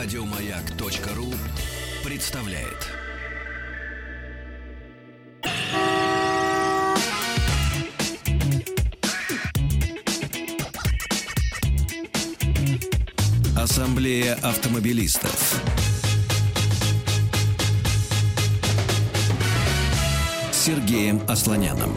[0.00, 1.26] Радиомаяк.ру
[2.04, 2.86] представляет.
[13.56, 15.60] Ассамблея автомобилистов.
[20.52, 21.92] Сергеем Асланяном.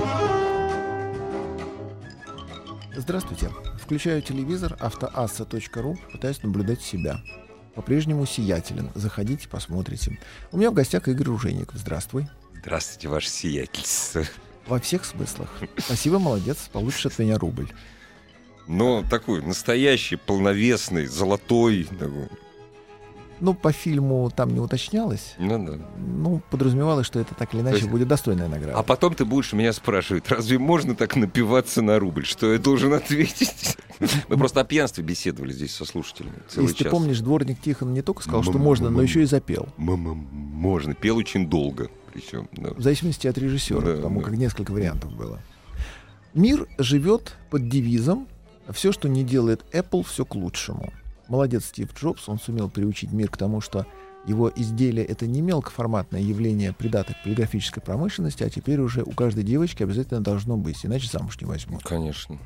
[2.95, 3.51] Здравствуйте.
[3.79, 7.21] Включаю телевизор автоасса.ру, пытаюсь наблюдать себя.
[7.75, 8.89] По-прежнему сиятелен.
[8.95, 10.19] Заходите, посмотрите.
[10.51, 11.77] У меня в гостях Игорь Ружейников.
[11.77, 12.27] Здравствуй.
[12.61, 14.23] Здравствуйте, ваше сиятельство.
[14.67, 15.49] Во всех смыслах.
[15.77, 16.69] Спасибо, молодец.
[16.71, 17.71] Получишь от меня рубль.
[18.67, 21.85] Но такой настоящий, полновесный, золотой.
[21.99, 22.29] такой.
[23.41, 25.33] Ну, по фильму там не уточнялось.
[25.39, 25.73] Ну да.
[25.97, 28.77] Ну, подразумевалось, что это так или иначе есть- будет достойная награда.
[28.77, 32.23] А потом ты будешь меня спрашивать, разве можно так напиваться на рубль?
[32.23, 33.77] Что я должен ответить?
[34.29, 38.03] Мы просто о пьянстве беседовали здесь со слушателями целый Если ты помнишь, дворник Тихон не
[38.03, 39.67] только сказал, что можно, но еще и запел.
[39.77, 40.93] Можно.
[40.93, 41.89] Пел очень долго.
[42.13, 42.71] Причем, да.
[42.73, 44.25] В зависимости от режиссера, Да, потому да.
[44.27, 45.41] как несколько вариантов было.
[46.33, 48.27] Мир живет под девизом
[48.69, 50.93] «Все, что не делает Apple, все к лучшему».
[51.27, 53.85] Молодец Стив Джобс, он сумел приучить мир к тому, что
[54.27, 59.83] его изделие— это не мелкоформатное явление придаток полиграфической промышленности, а теперь уже у каждой девочки
[59.83, 61.83] обязательно должно быть, иначе замуж не возьмут.
[61.83, 62.37] Конечно.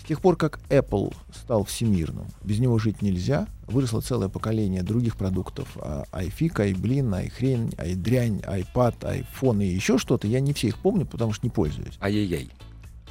[0.00, 5.16] С тех пор, как Apple стал всемирным, без него жить нельзя, выросло целое поколение других
[5.16, 5.68] продуктов.
[5.76, 10.26] а, iFig, iBlin, iHrень, iDрянь, iPad, iPhone и еще что-то.
[10.26, 11.96] Я не все их помню, потому что не пользуюсь.
[12.00, 12.50] Ай-яй-яй.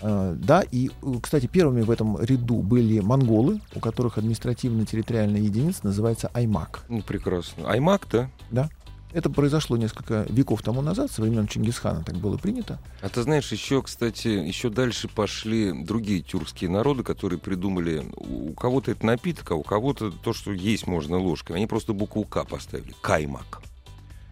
[0.01, 5.81] А, Да, и, э, кстати, первыми в этом ряду были монголы, у которых административно-территориальная единица
[5.83, 6.79] называется iMac.
[6.87, 7.69] Ну, прекрасно.
[7.69, 8.29] Аймак, да?
[8.51, 8.69] Да?
[9.11, 12.79] Это произошло несколько веков тому назад, со времен Чингисхана так было принято.
[13.01, 18.91] А ты знаешь, еще, кстати, еще дальше пошли другие тюркские народы, которые придумали, у кого-то
[18.91, 21.55] это напиток, а у кого-то то, что есть можно ложкой.
[21.55, 22.93] Они просто букву К поставили.
[23.01, 23.61] Каймак.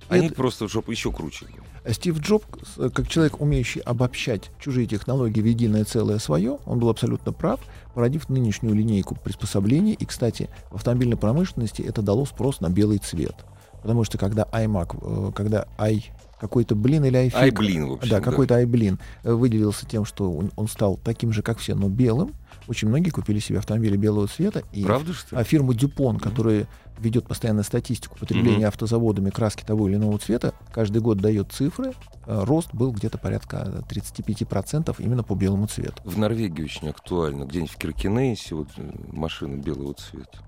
[0.09, 1.45] Они Это- просто, чтобы еще круче.
[1.45, 1.63] было.
[1.91, 2.45] Стив Джобс,
[2.77, 7.59] э, как человек, умеющий обобщать чужие технологии в единое целое свое, он был абсолютно прав,
[7.93, 9.93] породив нынешнюю линейку приспособлений.
[9.93, 13.35] И, кстати, в автомобильной промышленности это дало спрос на белый цвет.
[13.81, 16.03] Потому что когда iMac, э, когда i
[16.39, 18.09] какой-то блин или iFig, Ай, блин, в общем.
[18.09, 21.89] да, какой-то iBlin э, выделился тем, что он, он стал таким же, как все, но
[21.89, 22.33] белым,
[22.67, 24.63] очень многие купили себе автомобили белого цвета.
[24.73, 26.67] И Правда, что а фирма Дюпон, которая
[26.99, 28.67] ведет постоянно статистику потребления Мгм.
[28.67, 31.93] автозаводами краски того или иного цвета, каждый год дает цифры.
[32.25, 36.01] Э, Рост был где-то порядка 35% именно по белому цвету.
[36.03, 37.43] В Норвегии очень актуально.
[37.43, 40.39] Где-нибудь в Киркинессе вот э, машины белого цвета.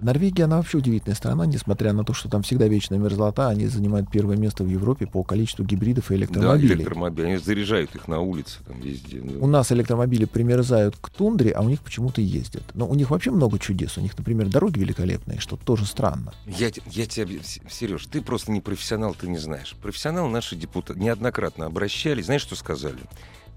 [0.00, 4.10] Норвегия, она вообще удивительная страна, несмотря на то, что там всегда вечная мерзлота, они занимают
[4.10, 6.74] первое место в Европе по количеству гибридов и Да, электромобилей.
[6.76, 7.26] электромобили.
[7.26, 9.20] Они заряжают их на улице, там везде.
[9.20, 9.38] да.
[9.40, 12.62] У нас электромобили примерзают к тундре, а у них почему-то ездят.
[12.74, 13.98] Но у них вообще много чудес.
[13.98, 16.32] У них, например, дороги великолепные, что тоже странно.
[16.46, 17.26] Я, я тебя,
[17.70, 19.74] Сереж, ты просто не профессионал, ты не знаешь.
[19.82, 22.26] Профессионал наши депутаты неоднократно обращались.
[22.26, 22.98] Знаешь, что сказали?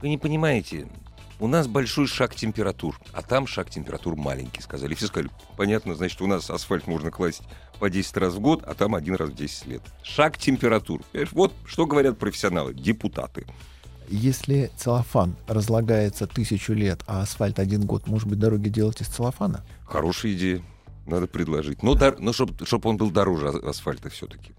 [0.01, 0.87] Вы не понимаете,
[1.41, 4.93] у нас большой шаг температур, а там шаг температур маленький, сказали.
[4.93, 7.41] Все сказали, понятно, значит, у нас асфальт можно класть
[7.79, 9.81] по 10 раз в год, а там один раз в 10 лет.
[10.03, 11.01] Шаг температур.
[11.11, 13.47] Понимаешь, Вот что говорят профессионалы, депутаты.
[14.07, 19.65] Если целлофан разлагается тысячу лет, а асфальт один год, может быть, дороги делать из целлофана?
[19.85, 20.61] Хорошая идея.
[21.07, 21.81] Надо предложить.
[21.81, 24.53] Но, дор- но чтобы он был дороже асфальта все-таки.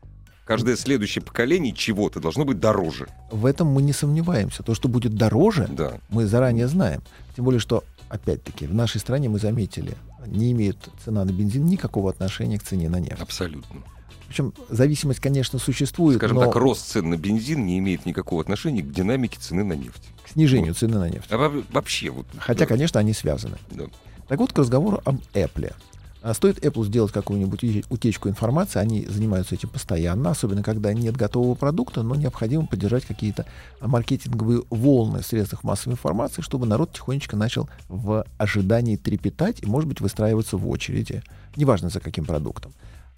[0.44, 3.06] Каждое следующее поколение чего-то должно быть дороже.
[3.30, 4.62] В этом мы не сомневаемся.
[4.62, 5.94] То, что будет дороже, Да.
[6.08, 7.00] мы заранее знаем.
[7.36, 9.94] Тем более, что, опять-таки, в нашей стране мы заметили,
[10.26, 13.20] не имеет цена на бензин никакого отношения к цене на нефть.
[13.20, 13.82] Абсолютно.
[14.28, 18.82] Причем зависимость, конечно, существует, Скажем но так, рост цен на бензин не имеет никакого отношения
[18.82, 20.02] к динамике цены на нефть.
[20.25, 21.26] к снижению цены на нефть.
[21.31, 22.26] А во- вообще вот.
[22.38, 23.58] Хотя, да, конечно, они связаны.
[23.70, 23.84] да.
[24.28, 25.75] Так вот, к разговору об Apple.
[26.22, 31.16] А Стоит Apple сделать какую-нибудь уте- утечку информации, они занимаются этим постоянно, особенно когда нет
[31.16, 33.44] готового продукта, но необходимо поддержать какие-то
[33.81, 39.88] маркетинговые волны в средствах массовой информации, чтобы народ тихонечко начал в ожидании трепетать и, может
[39.88, 41.25] быть, выстраиваться в очереди,
[41.56, 42.73] неважно за каким продуктом.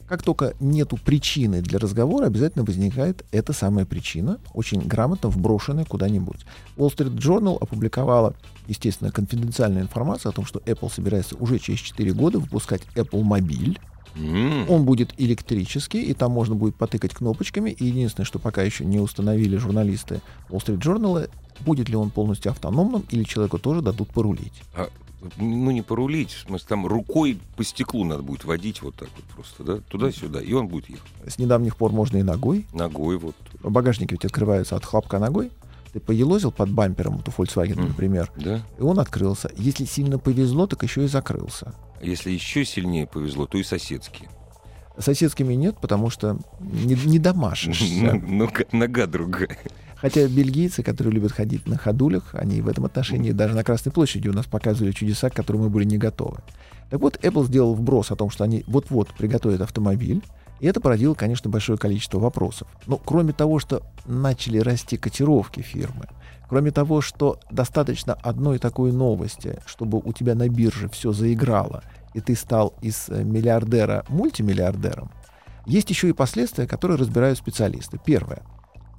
[0.08, 6.44] Как только нету причины для разговора, обязательно возникает эта самая причина, очень грамотно вброшенная куда-нибудь.
[6.76, 8.34] Wall Street Journal опубликовала,
[8.68, 13.78] естественно, конфиденциальную информацию о том, что Apple собирается уже через 4 года выпускать Apple Мобиль.
[14.16, 17.70] М, Он будет электрический, и там можно будет потыкать кнопочками.
[17.70, 20.20] И единственное, что пока еще не установили журналисты
[20.50, 21.28] Wall Street Journal,
[21.60, 24.62] будет ли он полностью автономным, или человеку тоже дадут порулить.
[24.76, 24.88] а,
[25.36, 29.24] ну, не порулить, в смысле, там рукой по стеклу надо будет водить вот так вот
[29.26, 31.10] просто, да, туда-сюда, и он будет ехать.
[31.26, 32.66] С недавних пор можно и ногой.
[32.72, 33.34] Ногой вот.
[33.62, 35.50] Багажники ведь открываются от хлопка ногой.
[35.92, 37.88] Ты поелозил под бампером, вот у Volkswagen, Мгм.
[37.88, 38.62] например, Да?
[38.78, 39.50] и он открылся.
[39.56, 41.74] Если сильно повезло, так еще и закрылся.
[42.02, 44.28] Если еще сильнее повезло, то и соседские.
[44.98, 48.20] Соседскими нет, потому что не, не домашишься.
[48.72, 49.58] Нога другая.
[49.96, 54.28] Хотя бельгийцы, которые любят ходить на ходулях, они в этом отношении даже на Красной площади
[54.28, 56.38] у нас показывали чудеса, к которым мы были не готовы.
[56.90, 60.22] Так вот, Apple сделал вброс о том, что они вот-вот приготовят автомобиль,
[60.60, 62.68] и это породило, конечно, большое количество вопросов.
[62.86, 66.06] Но кроме того, что начали расти котировки фирмы,
[66.48, 71.82] кроме того, что достаточно одной такой новости, чтобы у тебя на бирже все заиграло,
[72.14, 75.10] и ты стал из э, миллиардера мультимиллиардером,
[75.66, 77.98] есть еще и последствия, которые разбирают специалисты.
[78.04, 78.42] Первое.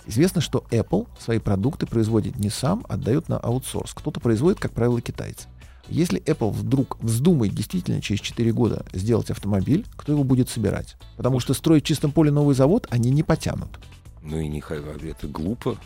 [0.08, 3.94] Известно, что Apple свои продукты производит не сам, а отдает на аутсорс.
[3.94, 5.48] Кто-то производит, как правило, китайцы.
[5.88, 10.96] Если Apple вдруг вздумает действительно через 4 года сделать автомобиль, кто его будет собирать?
[11.18, 13.70] Потому что строить в чистом поле новый завод они не потянут.
[14.24, 15.78] Ну и не это глупо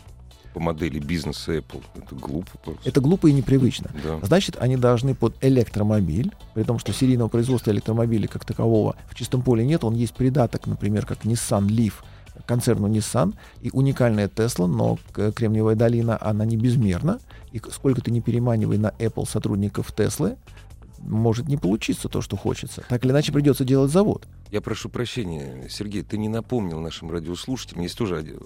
[0.54, 1.82] по модели бизнеса Apple.
[1.94, 2.88] Это глупо просто.
[2.88, 3.90] Это глупо и непривычно.
[4.02, 4.18] Да.
[4.22, 9.42] Значит, они должны под электромобиль, при том, что серийного производства электромобиля как такового в чистом
[9.42, 11.94] поле нет, он есть придаток, например, как Nissan Leaf,
[12.46, 17.20] концерну Nissan и уникальная Tesla, но Кремниевая долина, она не безмерна.
[17.52, 20.36] И сколько ты не переманивай на Apple сотрудников Tesla,
[20.98, 22.84] может не получиться то, что хочется.
[22.88, 24.26] Так или иначе придется делать завод.
[24.50, 28.40] Я прошу прощения, Сергей, ты не напомнил нашим радиослушателям, есть тоже один.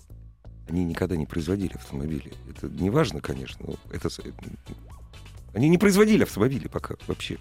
[0.68, 2.32] Они никогда не производили автомобили.
[2.48, 4.08] Это не важно, конечно, но это...
[5.52, 7.38] Они не производили автомобили пока вообще.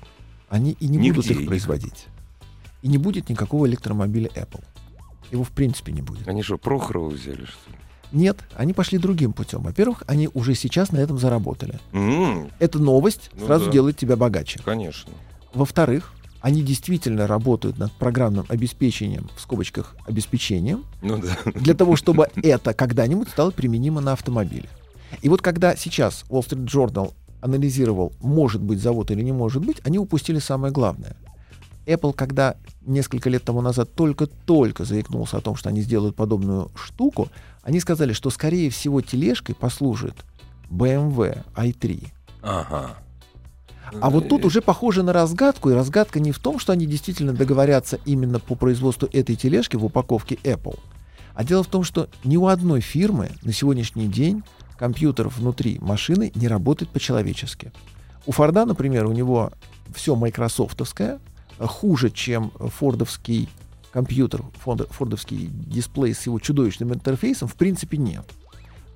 [0.50, 2.08] Они и не Нигде будут их производить.
[2.82, 4.64] И не будет никакого электромобиля Apple.
[5.33, 6.27] Его в принципе не будет.
[6.27, 7.77] Они что, Прохорова взяли, что ли?
[8.12, 9.63] Нет, они пошли другим путем.
[9.63, 11.80] Во-первых, они уже сейчас на этом заработали.
[11.91, 12.51] Mm.
[12.59, 13.71] Эта новость ну сразу да.
[13.71, 14.59] делает тебя богаче.
[14.63, 15.12] Конечно.
[15.56, 21.35] Во-вторых, они действительно работают над программным обеспечением, в скобочках обеспечением, ну, да.
[21.56, 24.69] для того, чтобы это когда-нибудь стало применимо на автомобиле.
[25.24, 29.77] И вот когда сейчас Wall Street Journal анализировал, может быть завод или не может быть,
[29.83, 31.15] они упустили самое главное.
[31.85, 37.30] Apple, когда несколько лет тому назад только-только заикнулся о том, что они сделают подобную штуку,
[37.62, 40.15] они сказали, что, скорее всего, тележкой послужит
[40.69, 42.07] BMW i3.
[42.41, 42.97] Ага.
[44.01, 47.33] А вот тут уже похоже на разгадку, и разгадка не в том, что они действительно
[47.33, 50.80] договорятся именно по производству этой тележки в упаковке Apple.
[51.35, 54.44] А дело в том, что ни у одной фирмы на сегодняшний день
[54.77, 57.71] компьютер внутри машины не работает по-человечески.
[58.25, 59.51] У Форда, например, у него
[59.94, 61.19] все майкрософтовское,
[61.60, 63.50] хуже, чем фордовский
[63.92, 68.26] компьютер, фордовский дисплей с его чудовищным интерфейсом, в принципе, нет.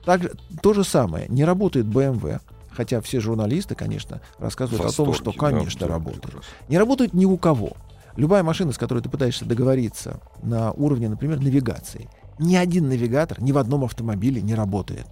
[0.04, 1.28] Также то же самое.
[1.28, 2.40] Не работает BMW,
[2.72, 6.36] хотя все журналисты, конечно, рассказывают Восторге, о том, что, конечно, да, работает.
[6.70, 7.74] Не работает ни у кого.
[8.16, 12.10] Любая машина, с которой ты пытаешься договориться на уровне, например, навигации,
[12.40, 15.08] ни один навигатор ни в одном автомобиле не работает.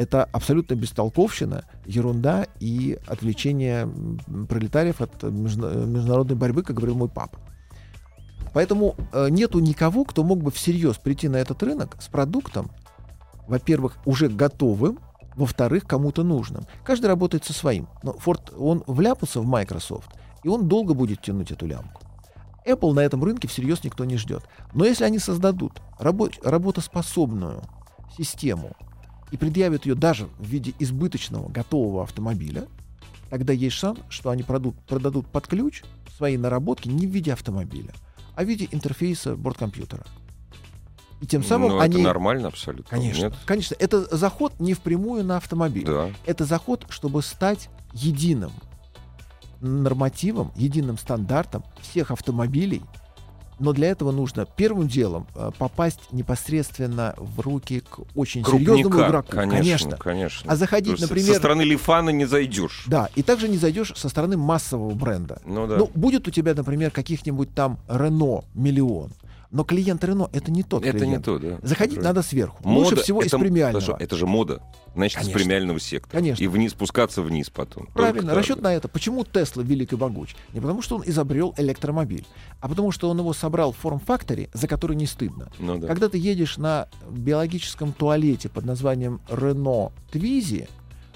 [0.00, 3.86] Это абсолютно бестолковщина, ерунда и отвлечение
[4.48, 7.38] пролетариев от международной борьбы, как говорил мой папа.
[8.54, 12.70] Поэтому э, нету никого, кто мог бы всерьез прийти на этот рынок с продуктом,
[13.46, 15.00] во-первых, уже готовым,
[15.36, 16.64] во-вторых, кому-то нужным.
[16.82, 17.86] Каждый работает со своим.
[18.02, 20.08] Но Ford, он вляпался в Microsoft,
[20.42, 22.00] и он долго будет тянуть эту лямку.
[22.66, 24.44] Apple на этом рынке всерьез никто не ждет.
[24.72, 27.60] Но если они создадут рабо- работоспособную
[28.16, 28.74] систему
[29.30, 32.66] и предъявят ее даже в виде избыточного готового автомобиля,
[33.28, 35.82] тогда есть шанс, что они продадут, продадут под ключ
[36.16, 37.92] свои наработки не в виде автомобиля,
[38.34, 40.04] а в виде интерфейса борткомпьютера.
[41.20, 41.96] И тем самым Но они...
[41.96, 42.88] это нормально абсолютно.
[42.88, 43.34] Конечно, Нет?
[43.44, 43.76] конечно.
[43.78, 45.84] Это заход не впрямую на автомобиль.
[45.84, 46.10] Да.
[46.24, 48.52] Это заход, чтобы стать единым
[49.60, 52.82] нормативом, единым стандартом всех автомобилей,
[53.60, 59.06] но для этого нужно первым делом э, попасть непосредственно в руки к очень Крупника, серьезному
[59.06, 59.28] игроку.
[59.30, 59.96] Конечно, конечно.
[59.96, 60.52] конечно.
[60.52, 61.32] А заходить, например...
[61.32, 62.84] Со стороны Лифана не зайдешь.
[62.86, 65.40] Да, и также не зайдешь со стороны массового бренда.
[65.44, 65.76] Ну да.
[65.76, 69.12] Ну, будет у тебя, например, каких-нибудь там Рено миллион.
[69.50, 71.18] Но клиент Рено это не тот это клиент.
[71.18, 71.58] не то, да.
[71.62, 72.04] Заходить это...
[72.04, 72.58] надо сверху.
[72.62, 73.84] Мода, Лучше всего это, из премиального.
[73.84, 74.62] Хорошо, это же мода.
[74.94, 75.36] Значит, Конечно.
[75.36, 76.12] из премиального сектора.
[76.12, 76.44] Конечно.
[76.44, 77.86] И вниз спускаться вниз потом.
[77.86, 78.64] Правильно, Только расчет так.
[78.64, 78.88] на это.
[78.88, 80.36] Почему Тесла велик и могуч?
[80.52, 82.26] Не потому, что он изобрел электромобиль,
[82.60, 85.50] а потому, что он его собрал в форм-факторе, за который не стыдно.
[85.58, 85.88] Ну, да.
[85.88, 90.68] Когда ты едешь на биологическом туалете под названием Renault Twizy,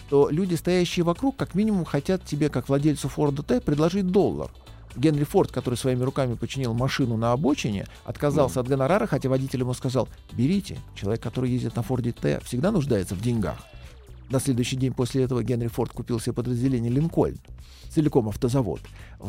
[0.08, 4.50] то люди, стоящие вокруг, как минимум хотят тебе, как владельцу Форда Т, предложить доллар.
[4.96, 8.60] Генри Форд, который своими руками починил машину на обочине, отказался Ну.
[8.62, 13.14] от гонорара, хотя водитель ему сказал, берите, человек, который ездит на Форде Т, всегда нуждается
[13.14, 13.58] в деньгах.
[14.30, 17.38] На следующий день после этого Генри Форд купил себе подразделение «Линкольн»,
[17.94, 18.80] целиком автозавод.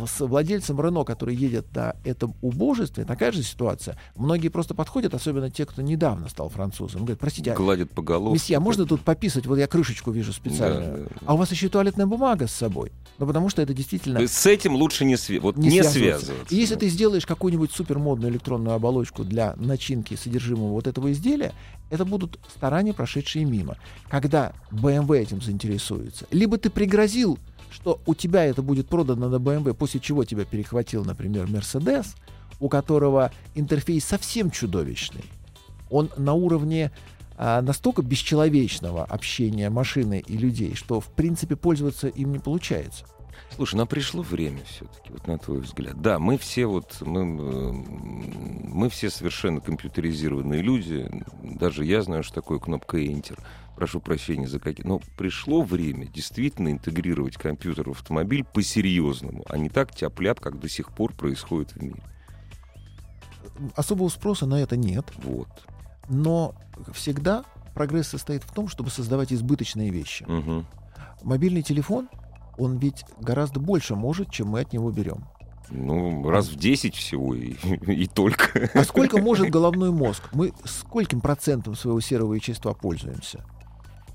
[0.07, 3.98] С владельцем Рено, который едет на этом убожестве, такая же ситуация.
[4.15, 7.01] Многие просто подходят, особенно те, кто недавно стал французом.
[7.01, 8.34] Говорят, простите, а, Гладят по головке.
[8.34, 9.45] месье, а можно тут пописать?
[9.45, 10.79] Вот я крышечку вижу специально.
[10.81, 11.10] Да, да, да.
[11.25, 12.91] А у вас еще и туалетная бумага с собой.
[13.19, 15.84] Ну, потому что это действительно То есть с этим лучше не, свя- вот не, не
[15.84, 16.25] связываться.
[16.25, 16.55] связываться.
[16.55, 21.53] И если ты сделаешь какую-нибудь супермодную электронную оболочку для начинки содержимого вот этого изделия,
[21.91, 23.77] это будут старания, прошедшие мимо.
[24.10, 27.38] Когда BMW этим заинтересуется, либо ты пригрозил,
[27.75, 32.15] что у тебя это будет продано на BMW, после чего тебя перехватил, например, Mercedes,
[32.62, 35.25] у которого интерфейс совсем чудовищный.
[35.89, 36.91] Он на уровне
[37.38, 43.05] а, настолько бесчеловечного общения машины и людей, что в принципе пользоваться им не получается.
[43.53, 46.01] Слушай, нам пришло время все-таки, вот на твой взгляд.
[46.01, 51.10] Да, мы все вот, мы, мы все совершенно компьютеризированные люди.
[51.44, 53.38] Даже я знаю, что такое кнопка Enter.
[53.75, 54.86] Прошу прощения за какие.
[54.86, 60.70] Но пришло время действительно интегрировать компьютер в автомобиль по-серьезному, а не так тяп-ляп, как до
[60.70, 62.01] сих пор происходит в мире.
[63.75, 65.12] Особого спроса на это нет.
[65.17, 65.50] Вот.
[66.08, 66.55] Но
[66.94, 70.25] всегда прогресс состоит в том, чтобы создавать избыточные вещи.
[70.27, 70.65] Мгм.
[71.24, 72.10] Мобильный телефон,
[72.58, 75.25] он ведь гораздо больше может, чем мы от него берем.
[75.70, 77.53] Ну, раз в 10 всего и,
[77.88, 78.70] и только.
[78.74, 80.24] А сколько может головной мозг?
[80.32, 83.44] Мы скольким процентом своего серого вещества пользуемся?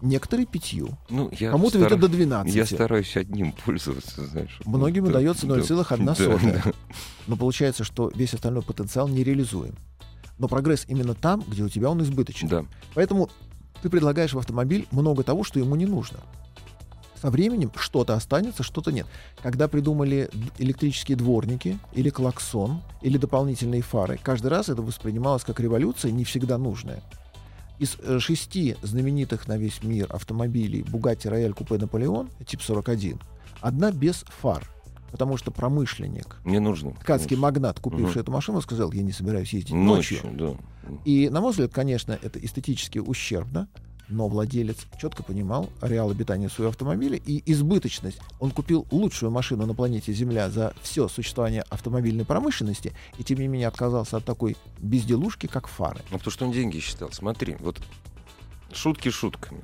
[0.03, 0.89] Некоторые пятью.
[1.11, 2.55] Ну, я Кому-то ведь стар- до 12.
[2.55, 4.59] Я стараюсь одним пользоваться, знаешь.
[4.65, 6.63] Многим Да, удается да, 0,1 да, сотая.
[6.65, 6.73] да.
[7.27, 9.75] Но получается, что весь остальной потенциал не реализуем.
[10.39, 12.49] Но прогресс именно там, где у тебя он избыточен.
[12.49, 12.65] Да.
[12.95, 13.29] Поэтому
[13.83, 16.19] ты предлагаешь в автомобиль много того, что ему не нужно.
[17.21, 19.07] Со временем что-то останется, что-то нет.
[19.43, 26.13] Когда придумали электрические дворники, или клаксон, или дополнительные фары, каждый раз это воспринималось как революция,
[26.13, 27.03] не всегда нужная.
[27.81, 33.19] Из э, шести знаменитых на весь мир автомобилей Bugatti Royale Coupe Napoleon, тип 41,
[33.63, 34.69] одна без фар.
[35.11, 36.91] Потому что промышленник, Мне нужно.
[36.93, 37.43] ткацкий конечно.
[37.43, 38.21] магнат, купивший Мгм.
[38.21, 40.19] эту машину, сказал, я не собираюсь ездить ночью.
[40.23, 40.39] Ночью,
[40.87, 40.99] да.
[41.07, 43.69] И, на мой взгляд, конечно, это эстетически ущербно,
[44.11, 48.19] но владелец четко понимал реал обитания своего автомобиля и избыточность.
[48.39, 53.49] Он купил лучшую машину на планете Земля за все существование автомобильной промышленности и, тем не
[53.49, 56.01] менее, отказался от такой безделушки, как фары.
[56.11, 57.11] Ну, потому что он деньги считал.
[57.13, 57.81] Смотри, вот
[58.73, 59.63] шутки шутками.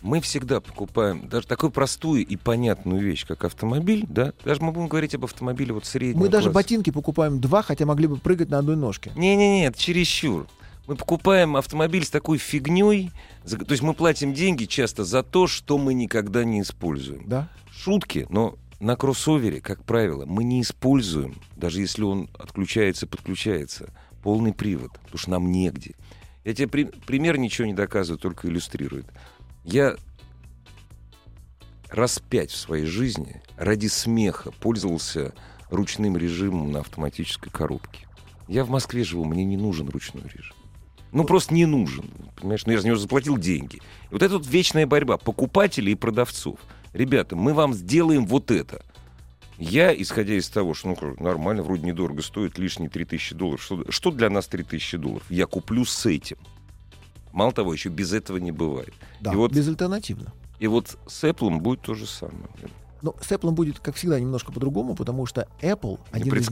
[0.00, 4.32] Мы всегда покупаем даже такую простую и понятную вещь, как автомобиль, да?
[4.44, 6.54] Даже мы будем говорить об автомобиле вот среднего Мы даже класса.
[6.54, 9.10] ботинки покупаем два, хотя могли бы прыгать на одной ножке.
[9.16, 10.46] Не-не-не, это чересчур.
[10.88, 13.12] Мы покупаем автомобиль с такой фигней,
[13.44, 17.28] то есть мы платим деньги часто за то, что мы никогда не используем.
[17.28, 17.50] Да?
[17.70, 23.92] Шутки, но на кроссовере, как правило, мы не используем, даже если он отключается, подключается,
[24.22, 25.94] полный привод, потому что нам негде.
[26.46, 29.04] Я тебе при- пример ничего не доказываю, только иллюстрирует.
[29.64, 29.94] Я
[31.90, 35.34] раз пять в своей жизни ради смеха пользовался
[35.68, 38.08] ручным режимом на автоматической коробке.
[38.46, 40.54] Я в Москве живу, мне не нужен ручной режим.
[41.12, 42.10] Ну, просто не нужен.
[42.36, 43.76] Понимаешь, ну я за него заплатил деньги.
[43.76, 46.58] И вот это вот вечная борьба покупателей и продавцов.
[46.92, 48.82] Ребята, мы вам сделаем вот это.
[49.58, 53.62] Я, исходя из того, что ну, нормально, вроде недорого стоит, лишние 3000 долларов.
[53.62, 55.24] Что, что для нас 3000 долларов?
[55.28, 56.36] Я куплю с этим.
[57.32, 58.94] Мало того, еще без этого не бывает.
[59.20, 60.32] Да, И вот- безальтернативно.
[60.60, 62.48] И вот с Apple будет то же самое.
[63.02, 66.50] Но с Apple будет, как всегда, немножко по-другому, потому что Apple один из,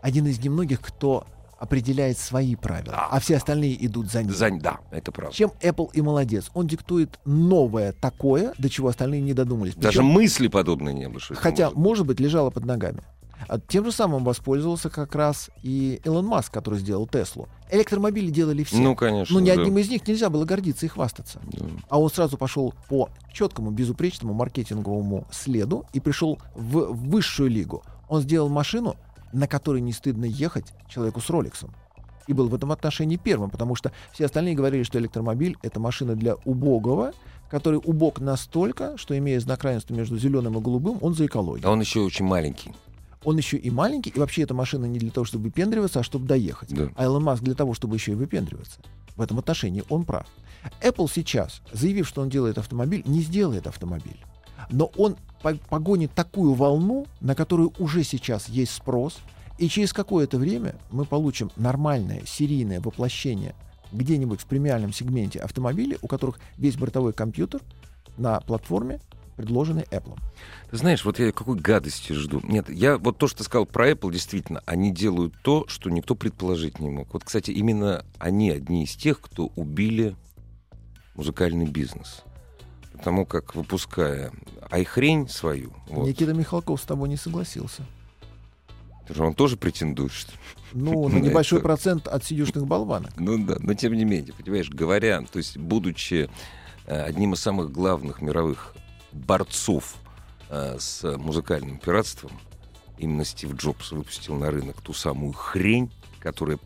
[0.00, 1.26] один из немногих, кто
[1.58, 3.08] определяет свои правила, Да.
[3.10, 4.32] а все остальные идут за ним.
[4.32, 5.34] За- Да, это правда.
[5.34, 6.50] Чем Apple и молодец.
[6.54, 9.74] Он диктует новое такое, до чего остальные не додумались.
[9.74, 11.20] Даже Причем, мысли подобные не было.
[11.34, 11.84] хотя, может быть.
[11.84, 13.02] может быть, лежало под ногами.
[13.46, 17.46] А тем же самым воспользовался как раз и Илон Маск, который сделал Теслу.
[17.70, 18.76] Электромобили делали все.
[18.78, 19.34] Ну, конечно.
[19.34, 19.60] Но ни да.
[19.60, 21.40] одним из них нельзя было гордиться и хвастаться.
[21.52, 21.66] Да.
[21.90, 27.82] А он сразу пошел по четкому, безупречному маркетинговому следу и пришел в высшую лигу.
[28.08, 28.96] Он сделал машину,
[29.34, 31.74] на которой не стыдно ехать человеку с Роликсом.
[32.26, 36.14] И был в этом отношении первым, потому что все остальные говорили, что электромобиль— это машина
[36.14, 37.12] для убогого,
[37.50, 41.68] который убог настолько, что, имея знак равенства между зеленым и голубым, он за экологию.
[41.68, 42.72] А он еще очень маленький.
[43.24, 46.26] Он еще и маленький, и вообще эта машина не для того, чтобы выпендриваться, а чтобы
[46.26, 46.74] доехать.
[46.74, 46.90] Да.
[46.94, 48.80] А Илон Маск для того, чтобы еще и выпендриваться.
[49.16, 50.26] В этом отношении он прав.
[50.82, 54.18] Apple сейчас, заявив, что он делает автомобиль, не сделает автомобиль.
[54.70, 59.18] Но он по- погонит такую волну, на которую уже сейчас есть спрос,
[59.58, 63.54] и через какое-то время мы получим нормальное серийное воплощение
[63.92, 67.60] где-нибудь в премиальном сегменте автомобилей, у которых весь бортовой компьютер
[68.16, 69.00] на платформе,
[69.36, 70.18] предложенный Apple.
[70.70, 72.40] Ты знаешь, вот я какой гадости жду.
[72.44, 76.14] Нет, я вот то, что ты сказал про Apple, действительно, они делают то, что никто
[76.14, 77.12] предположить не мог.
[77.12, 80.16] Вот, кстати, именно они одни из тех, кто убили
[81.14, 82.22] музыкальный бизнес.
[83.04, 84.32] Потому как, выпуская
[84.70, 87.84] айхрень свою, вот, Никита Михалков с тобой не согласился.
[89.18, 90.32] он тоже претендует, что?
[90.72, 93.12] Ну, на небольшой это- процент от сидюшных болванок.
[93.16, 96.30] Ну да, но тем не менее, понимаешь, говоря, то есть будучи
[96.86, 98.74] э, одним из самых главных мировых
[99.12, 99.96] борцов
[100.48, 102.32] э, с музыкальным пиратством,
[102.96, 106.56] именно Стив Джобс выпустил на рынок ту самую хрень, которая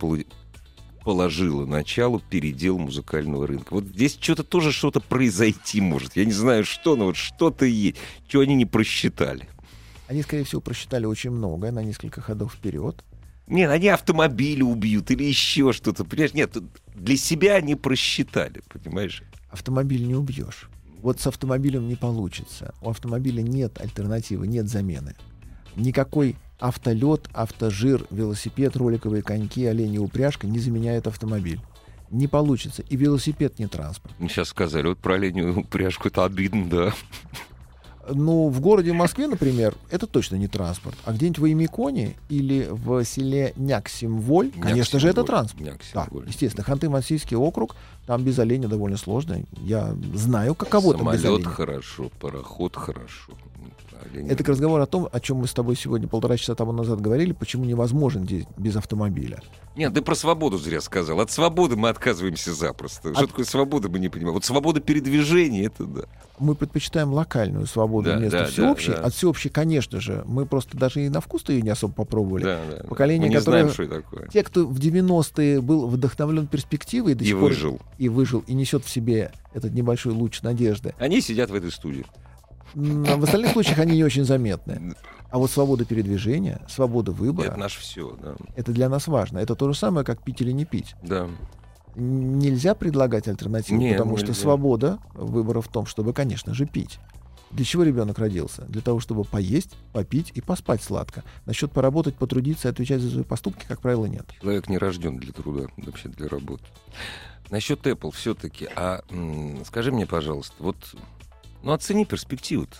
[1.09, 3.73] положила начало передел музыкального рынка.
[3.73, 6.17] Вот здесь что-то тоже что-то произойти может.
[6.17, 7.97] Я не знаю что, но вот что-то есть,
[8.29, 9.49] что они не просчитали.
[10.07, 13.03] Они, скорее всего, просчитали очень многое на несколько ходов вперед.
[13.47, 16.05] Нет, они автомобили убьют или еще что-то.
[16.05, 16.55] Понимаешь, нет,
[16.95, 19.23] для себя они просчитали, понимаешь?
[19.49, 20.69] Автомобиль не убьешь.
[21.01, 22.75] Вот с автомобилем не получится.
[22.83, 25.17] У автомобиля нет альтернативы, нет замены.
[25.79, 31.61] Никакой автолет, автожир, велосипед, роликовые коньки, оленья упряжка не заменяет автомобиль.
[32.11, 32.83] Не получится.
[32.83, 34.15] И велосипед не транспорт.
[34.19, 36.93] Мне сейчас сказали, вот про оленью упряжку это обидно, да.
[38.11, 40.97] Ну, в городе Москве, например, это точно не транспорт.
[41.05, 45.63] А где-нибудь в Имиконе или в селе Няксимволь, конечно же, это транспорт.
[45.65, 46.27] Да, Няксимволь.
[46.27, 46.65] естественно.
[46.67, 49.43] Ханты-Мансийский округ, там без оленя довольно сложно.
[49.61, 51.51] Я знаю, каково там без Самолет оленя.
[51.55, 53.35] хорошо, пароход хорошо.
[54.05, 56.73] Олень- Это к разговору о том, о чем мы с тобой сегодня полтора часа тому
[56.73, 59.41] назад говорили, почему невозможен здесь без автомобиля.
[59.77, 61.21] Нет, ты про свободу зря сказал.
[61.21, 63.13] От свободы мы отказываемся запросто.
[63.15, 64.35] Что От- такое свобода, мы не понимаем.
[64.35, 66.03] Вот свобода передвижения, это да.
[66.41, 68.93] Мы предпочитаем локальную свободу Да, вместо да, да, всеобщей.
[68.93, 68.99] да.
[69.03, 72.45] От всеобщей, конечно же, мы просто даже и на вкус-то ее не особо попробовали.
[72.45, 72.89] да, да, да.
[72.89, 74.29] Поколение, мы не которое- знаем, что это такое.
[74.29, 77.81] Те, кто в 90-е был вдохновлен перспективой до И сих пор выжил.
[77.99, 80.95] и выжил, и несет в себе этот небольшой луч надежды.
[80.99, 82.05] Они сидят в этой студии.
[82.75, 84.95] А В остальных случаях они не очень заметны.
[85.31, 88.35] А вот свобода передвижения, свобода выбора, Это наше все, да.
[88.57, 89.39] это для нас важно.
[89.39, 90.95] Это то же самое, как пить или не пить.
[91.03, 91.29] Да.
[91.97, 94.41] Нельзя предлагать альтернативу, Не, потому что нельзя.
[94.41, 96.99] свобода выбора в том, чтобы, конечно же, пить.
[97.51, 98.63] Для чего ребенок родился?
[98.67, 101.25] Для того, чтобы поесть, попить и поспать сладко.
[101.47, 104.27] Насчет поработать, потрудиться и отвечать за свои поступки, как правило, нет.
[104.41, 106.65] Человек не рожден для труда, вообще для работы.
[107.51, 108.69] Насчет Apple все-таки.
[108.77, 109.03] А
[109.67, 110.77] скажи мне, пожалуйста, вот,
[111.63, 112.77] ну оцени перспективы-то.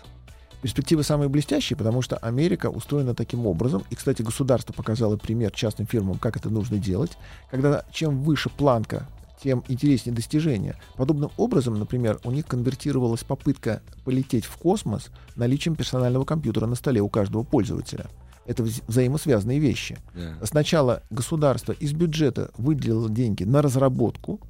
[0.63, 3.85] Перспективы самые блестящие, потому что Америка устроена таким образом.
[3.91, 7.13] И, кстати, государство показало пример частным фирмам, как это нужно делать.
[7.51, 9.07] Когда чем выше планка,
[9.41, 10.77] тем интереснее достижения.
[10.97, 17.01] Подобным образом, например, у них конвертировалась попытка полететь в космос наличием персонального компьютера на столе
[17.01, 18.07] у каждого пользователя.
[18.47, 19.99] Это вза- взаимосвязанные вещи.
[20.15, 20.45] Да.
[20.45, 24.41] Сначала государство из бюджета выделило деньги на разработку,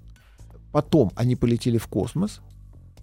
[0.73, 2.41] потом они полетели в космос.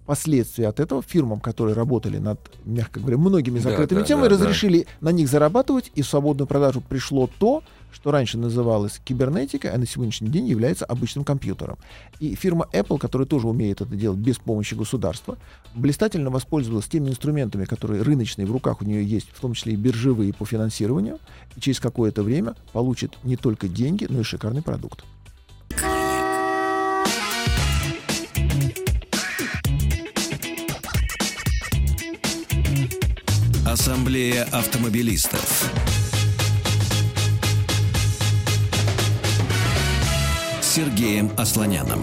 [0.06, 4.34] Последствия от этого фирмам, которые работали над, мягко говоря, многими Да, закрытыми да, темами, да,
[4.34, 9.78] разрешили на них зарабатывать, и в свободную продажу пришло то, что раньше называлось кибернетикой, а
[9.78, 11.78] на сегодняшний день является обычным компьютером.
[12.20, 15.38] И фирма Apple, которая тоже умеет это делать без помощи государства,
[15.74, 19.76] блистательно воспользовалась теми инструментами, которые рыночные в руках у нее есть, в том числе и
[19.76, 21.18] биржевые по финансированию,
[21.56, 25.04] и через какое-то время получит не только деньги, но и шикарный продукт.
[33.78, 35.70] Ассамблея автомобилистов.
[40.62, 42.00] Сергеем Асланяном.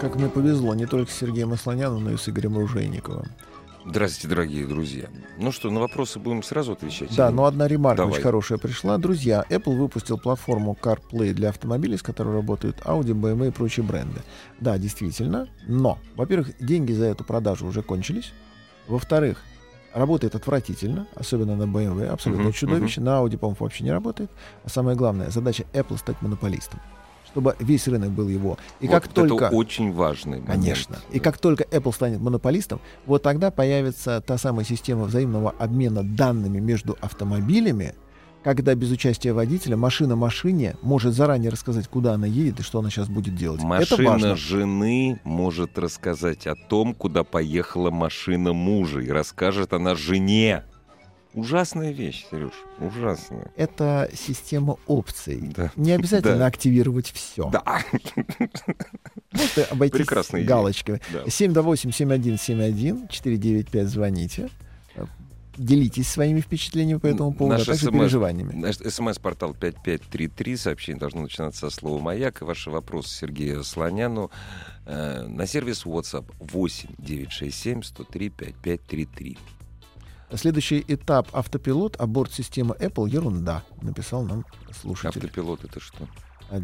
[0.00, 3.26] Как мне повезло не только с Сергеем Асланяном, но и с Игорем Ружейниковым.
[3.84, 5.08] Здравствуйте, дорогие друзья.
[5.36, 7.12] Ну что, на вопросы будем сразу отвечать?
[7.16, 8.12] Да, но одна ремарка Давай.
[8.12, 8.98] очень хорошая пришла.
[8.98, 14.20] Друзья, Apple выпустил платформу CarPlay для автомобилей, с которой работают Audi, BMW и прочие бренды.
[14.60, 15.48] Да, действительно.
[15.66, 18.32] Но, во-первых, деньги за эту продажу уже кончились.
[18.86, 19.42] Во-вторых,
[19.92, 23.00] работает отвратительно, особенно на BMW, абсолютно Мгм, чудовище.
[23.00, 24.30] На Audi, по-моему, вообще не работает.
[24.64, 26.80] А самое главное, задача Apple стать монополистом.
[27.26, 28.58] Чтобы весь рынок был его.
[28.80, 29.50] И Вот как это только...
[29.52, 30.62] очень важный момент.
[30.62, 30.96] Конечно.
[31.10, 31.24] И Да.
[31.24, 36.96] как только Apple станет монополистом, вот тогда появится та самая система взаимного обмена данными между
[37.00, 37.94] автомобилями,
[38.42, 42.90] когда без участия водителя машина машине может заранее рассказать, куда она едет и что она
[42.90, 43.60] сейчас будет делать.
[43.60, 44.36] Это Машина важно.
[44.36, 49.00] жены может рассказать о том, куда поехала машина мужа.
[49.00, 50.64] И расскажет она жене.
[51.32, 52.50] Ужасная вещь, Сереж.
[52.80, 53.52] Ужасная.
[53.56, 55.52] Это система опций.
[55.54, 55.70] Да.
[55.76, 56.46] Не обязательно Да.
[56.46, 57.48] активировать все.
[57.50, 57.62] Да.
[59.32, 61.00] Можно обойтись Прекрасная галочками.
[61.12, 61.22] Да.
[61.26, 64.48] 728-7171, 495 звоните.
[65.60, 68.52] Делитесь своими впечатлениями по этому поводу, Наш а также СМС переживаниями.
[68.54, 70.56] Наш СМС-портал 5533.
[70.56, 72.40] Сообщение должно начинаться со слова «Маяк».
[72.40, 74.30] И ваши вопросы Сергею Слоняну
[74.86, 79.38] э, на сервис WhatsApp 8 967 103 5533.
[80.34, 85.20] Следующий этап автопилот, аборт системы Apple ерунда, написал нам слушатель.
[85.20, 86.08] Автопилот это что?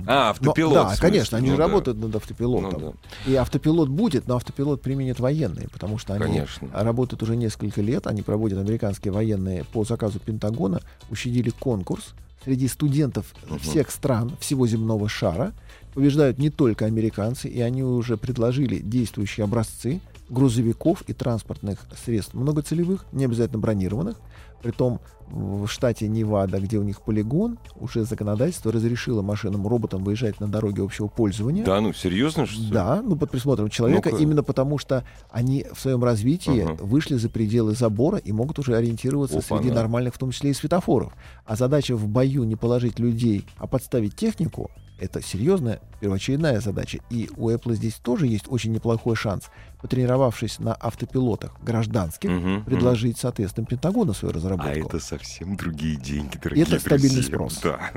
[0.07, 0.75] А, автопилот.
[0.75, 1.01] Но, да, смысле.
[1.09, 1.69] конечно, они Ну же да.
[1.69, 2.81] работают над автопилотом.
[2.81, 2.95] Ну
[3.27, 6.69] И автопилот будет, но автопилот применят военные, потому что они Конечно.
[6.73, 8.07] работают уже несколько лет.
[8.07, 13.59] Они проводят американские военные по заказу Пентагона, учредили конкурс среди студентов Мгм.
[13.61, 15.53] всех стран, всего земного шара.
[15.95, 23.07] Побеждают не только американцы, и они уже предложили действующие образцы грузовиков и транспортных средств многоцелевых,
[23.13, 24.17] не обязательно бронированных.
[24.63, 30.83] Притом в штате Невада, где у них полигон, уже законодательство разрешило машинам-роботам выезжать на дороге
[30.83, 31.65] общего пользования.
[31.65, 32.73] Да, ну серьезно, что?
[32.73, 34.23] Да, ну под присмотром человека, Ну-ка.
[34.23, 36.83] именно потому что они в своем развитии Ага.
[36.85, 39.63] вышли за пределы забора и могут уже ориентироваться Опа-на.
[39.63, 41.13] среди нормальных, в том числе и светофоров.
[41.45, 46.99] А задача в бою не положить людей, а подставить технику, это серьезная первоочередная задача.
[47.11, 53.19] И у Apple здесь тоже есть очень неплохой шанс, потренировавшись на автопилотах гражданских, Мгм, предложить,
[53.19, 54.71] соответственно, Пентагону свою А разработку.
[54.89, 57.23] это совсем другие деньги, дорогие Это стабильный друзья.
[57.35, 57.59] спрос.
[57.63, 57.91] Да.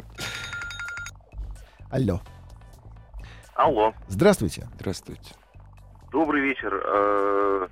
[1.90, 2.22] Алло.
[3.56, 4.68] Алло, Здравствуйте.
[4.76, 5.34] Здравствуйте.
[6.12, 6.74] добрый вечер.
[6.74, 7.68] Э,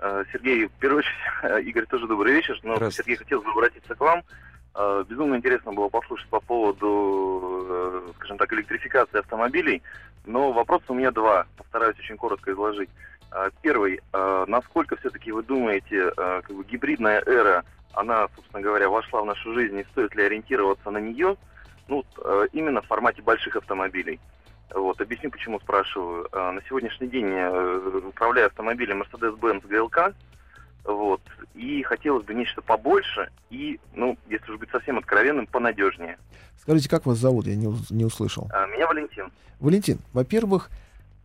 [0.00, 2.58] э, Сергей, в первую очередь, Игорь, тоже добрый вечер.
[2.62, 2.90] Но.
[2.90, 4.22] Сергей, хотел бы обратиться к вам.
[4.76, 9.82] Э, Безумно интересно было послушать по поводу, э, скажем так, электрификации автомобилей.
[10.26, 11.46] Но вопросы у меня два.
[11.56, 12.90] Постараюсь очень коротко изложить.
[13.32, 14.00] Э, Первый.
[14.46, 19.78] Насколько все-таки вы думаете, как бы гибридная эра, она, собственно говоря, вошла в нашу жизнь,
[19.78, 21.36] и стоит ли ориентироваться на нее?
[21.88, 22.04] Ну,
[22.52, 24.20] именно в формате больших автомобилей.
[24.74, 26.28] Вот, объясню, почему спрашиваю.
[26.32, 27.28] На сегодняшний день
[28.08, 30.14] управляю автомобилем Mercedes-Benz GLK,
[30.86, 31.20] вот,
[31.54, 36.18] и хотелось бы нечто побольше и, ну, если уж быть совсем откровенным, понадежнее.
[36.60, 37.46] Скажите, как вас зовут?
[37.46, 38.48] Я не, не услышал.
[38.52, 39.30] А, Меня Валентин.
[39.60, 40.70] Валентин, во-первых,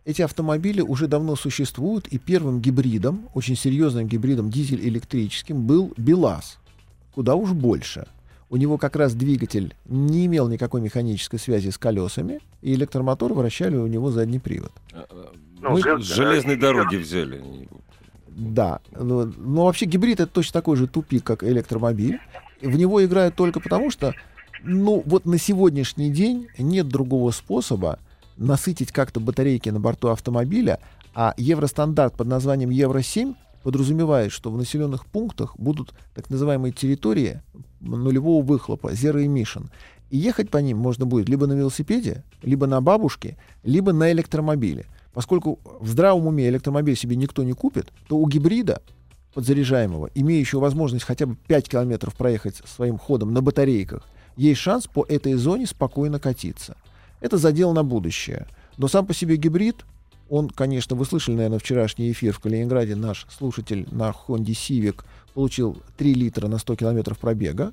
[0.04, 6.58] эти автомобили уже давно существуют, и первым гибридом, очень серьезным гибридом дизель-электрическим был БелАЗ.
[7.14, 8.06] Куда уж больше.
[8.50, 13.76] У него как раз двигатель не имел никакой механической связи с колесами, и электромотор вращали
[13.76, 14.72] у него задний привод.
[14.92, 17.42] А, а, Ну, Мы железной э, дороги взяли.
[18.36, 22.18] Да, но, но вообще гибрид это точно такой же тупик, как электромобиль.
[22.60, 24.14] В него играют только потому, что,
[24.62, 27.98] ну, вот на сегодняшний день нет другого способа
[28.36, 30.78] насытить как-то батарейки на борту автомобиля,
[31.14, 37.42] а евростандарт под названием Евро-7 подразумевает, что в населенных пунктах будут так называемые территории
[37.80, 39.70] нулевого выхлопа, zero emission.
[40.10, 44.86] И ехать по ним можно будет либо на велосипеде, либо на бабушке, либо на электромобиле.
[45.12, 48.82] Поскольку в здравом уме электромобиль себе никто не купит, то у гибрида
[49.34, 55.04] подзаряжаемого, имеющего возможность хотя бы 5 километров проехать своим ходом на батарейках, есть шанс по
[55.08, 56.76] этой зоне спокойно катиться.
[57.20, 58.46] Это задел на будущее.
[58.78, 59.84] Но сам по себе гибрид,
[60.28, 65.82] он, конечно, вы слышали, наверное, вчерашний эфир в Калининграде, наш слушатель на Honda Civic получил
[65.98, 67.72] 3 литра на 100 километров пробега,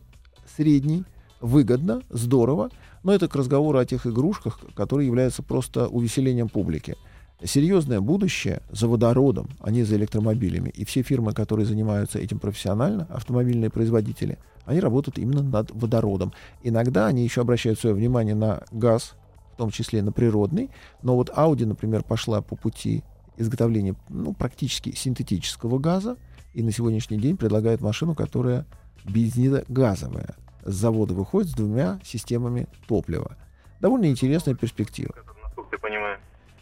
[0.57, 1.05] средний,
[1.39, 2.69] выгодно, здорово,
[3.03, 6.97] но это к разговору о тех игрушках, которые являются просто увеселением публики.
[7.43, 10.69] Серьезное будущее за водородом, а не за электромобилями.
[10.69, 16.33] И все фирмы, которые занимаются этим профессионально, автомобильные производители, они работают именно над водородом.
[16.63, 19.15] Иногда они еще обращают свое внимание на газ,
[19.53, 20.69] в том числе на природный.
[21.01, 23.03] Но вот Audi, например, пошла по пути
[23.37, 26.17] изготовления ну, практически синтетического газа
[26.53, 28.65] и на сегодняшний день предлагает машину, которая
[29.05, 30.35] бензиногазовая.
[30.65, 33.37] С завода выходит с двумя системами топлива.
[33.79, 35.13] Довольно интересная перспектива.
[35.41, 36.19] Насколько я понимаю.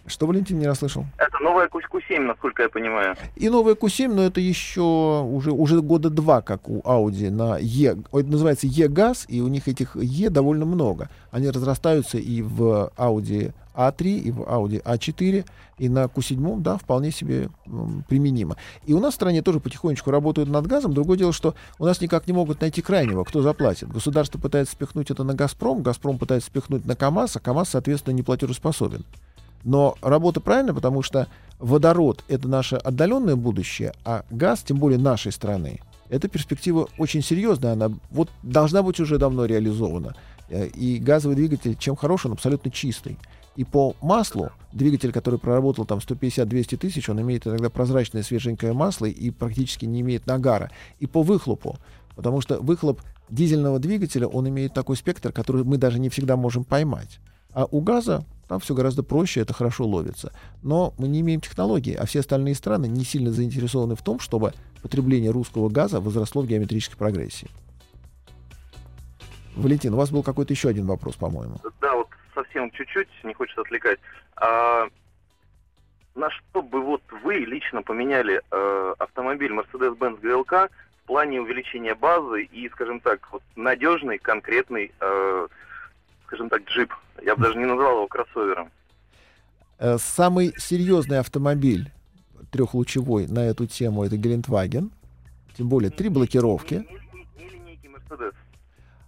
[0.08, 1.06] Что, Валентин, не расслышал?
[1.18, 3.16] Это новая Q7, насколько я понимаю.
[3.36, 7.98] И новая Q7, но это еще уже, уже года два, как у Audi на E.
[8.14, 11.10] Это называется E-газ, и у них этих E довольно много.
[11.30, 15.46] Они разрастаются и в Audi A3, и в Audi A4,
[15.78, 18.56] и на Q7, да, вполне себе м, применимо.
[18.86, 20.94] И у нас в стране тоже потихонечку работают над газом.
[20.94, 23.90] Другое дело, что у нас никак не могут найти крайнего, кто заплатит.
[23.90, 28.24] Государство пытается спихнуть это на «Газпром», «Газпром» пытается спихнуть на КАМАЗ, а КАМАЗ, соответственно, не
[28.24, 29.04] платежеспособен.
[29.68, 31.28] Но работа правильная, потому что
[31.60, 37.74] водород— это наше отдаленное будущее, а газ, тем более нашей страны, эта перспектива очень серьезная,
[37.74, 40.16] она вот должна быть уже давно реализована.
[40.48, 43.18] Э, И газовый двигатель, чем хорош, он абсолютно чистый.
[43.58, 49.06] И по маслу двигатель, который проработал там 150-200 тысяч, он имеет иногда прозрачное свеженькое масло
[49.06, 50.72] и практически не имеет нагара.
[51.00, 51.78] И по выхлопу,
[52.16, 56.64] потому что выхлоп дизельного двигателя, он имеет такой спектр, который мы даже не всегда можем
[56.64, 57.20] поймать.
[57.52, 60.34] А у газа там все гораздо проще, это хорошо ловится.
[60.64, 64.54] Но мы не имеем технологии, а все остальные страны не сильно заинтересованы в том, чтобы
[64.82, 67.50] потребление русского газа возросло в геометрической прогрессии.
[69.56, 71.58] Валентин, у вас был какой-то еще один вопрос, по-моему.
[71.82, 74.00] Да, вот совсем чуть-чуть, не хочется отвлекать.
[74.36, 74.88] А,
[76.18, 80.70] на что бы вот вы лично поменяли э, автомобиль Mercedes-Benz GLK
[81.04, 85.48] в плане увеличения базы и, скажем так, вот надежный, конкретный, э,
[86.28, 86.94] скажем так, джип.
[87.26, 88.70] Я бы даже не назвал его кроссовером.
[89.80, 91.92] Э, Самый серьезный автомобиль
[92.52, 94.92] трехлучевой на эту тему это Гелендваген.
[95.58, 96.86] Тем более три блокировки.
[97.38, 98.34] Не- линейки Мерседес.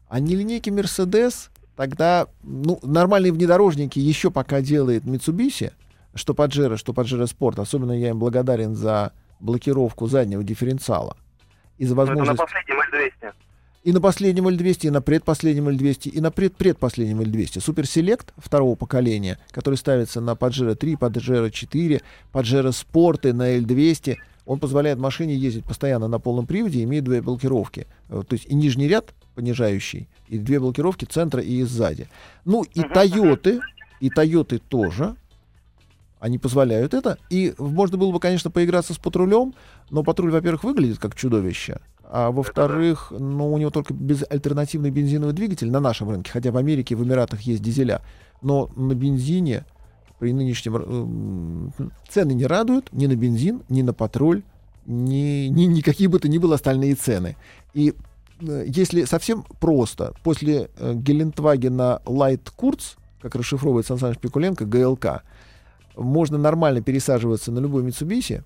[0.07, 5.71] А не линейки Mercedes, тогда ну, нормальные внедорожники еще пока делает Mitsubishi,
[6.15, 7.61] что Pajero, что Pajero Sport.
[7.61, 11.15] Особенно я им благодарен за блокировку заднего дифференциала.
[11.77, 12.51] И за Ну, это на возможность...
[12.51, 13.33] последнем L200.
[13.83, 17.61] И на последнем L200, и на предпоследнем L200, и на предпредпоследнем L200.
[17.61, 22.01] Супер Селект второго поколения, который ставится на Pajero 3, Pajero 4,
[22.33, 27.21] Pajero Sport и на L200, он позволяет машине ездить постоянно на полном приводе, имеет две
[27.21, 27.87] блокировки.
[28.09, 32.09] Э, То есть и нижний ряд понижающий, и две блокировки центра и сзади.
[32.43, 33.61] Ну и Тойоты,
[34.01, 35.15] и Тойоты тоже,
[36.19, 37.17] они позволяют это.
[37.29, 39.53] И можно было бы, конечно, поиграться с патрулем,
[39.89, 41.79] но патруль, во-первых, выглядит как чудовище,
[42.11, 46.95] а во-вторых, ну, у него только безальтернативный бензиновый двигатель на нашем рынке, хотя в Америке,
[46.95, 48.01] в Эмиратах есть дизеля.
[48.41, 49.65] Но на бензине
[50.17, 54.41] при нынешнем м, цены не радуют ни на бензин, ни на патруль,
[54.87, 57.37] ни, ни, никакие бы то ни было остальные цены.
[57.75, 57.93] И
[58.41, 65.21] э, если совсем просто, после э, Гелендвагена Light Kurz, как расшифровывает Сан Саныч Пикуленко, ГЛК,
[65.95, 68.43] можно нормально пересаживаться на любой Mitsubishi,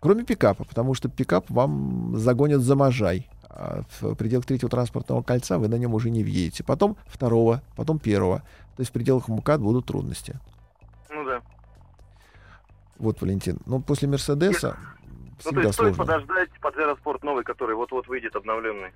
[0.00, 3.28] кроме пикапа, потому что пикап вам загонят за можай.
[3.48, 6.62] А в пределах третьего транспортного кольца вы на нем уже не въедете.
[6.62, 8.40] Потом второго, потом первого.
[8.76, 10.38] То есть в пределах МКАД будут трудности.
[11.10, 11.40] Ну да.
[12.98, 13.58] Вот, Валентин.
[13.64, 16.04] Но после Мерседеса Ну, то всегда есть стоит сложно.
[16.04, 18.90] подождать Pajero Sport новый, который вот-вот выйдет обновленный.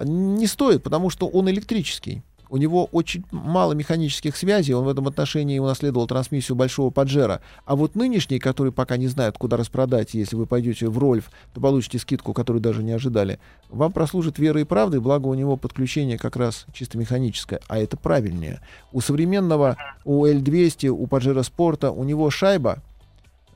[0.00, 2.22] Не стоит, потому что он электрический.
[2.50, 7.40] У него очень мало механических связей, он в этом отношении унаследовал трансмиссию большого Паджера.
[7.66, 11.60] А вот нынешний, который пока не знают, куда распродать, если вы пойдете в Рольф, то
[11.60, 16.16] получите скидку, которую даже не ожидали, вам прослужит верой и правдой, благо у него подключение
[16.16, 18.60] как раз чисто механическое, а это правильнее.
[18.92, 22.78] У современного, у L200, у Паджера Спорта, у него шайба,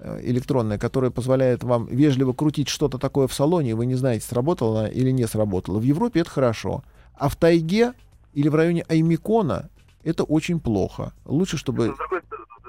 [0.01, 4.27] э, электронная, которая позволяет вам вежливо крутить что-то такое в салоне, и вы не знаете,
[4.27, 5.79] сработало она или не сработало.
[5.79, 6.85] В Европе это хорошо.
[7.15, 7.95] А в тайге
[8.35, 9.71] или в районе Аймикона
[10.05, 11.13] это очень плохо.
[11.25, 11.93] Лучше, чтобы...
[11.93, 12.21] С другой,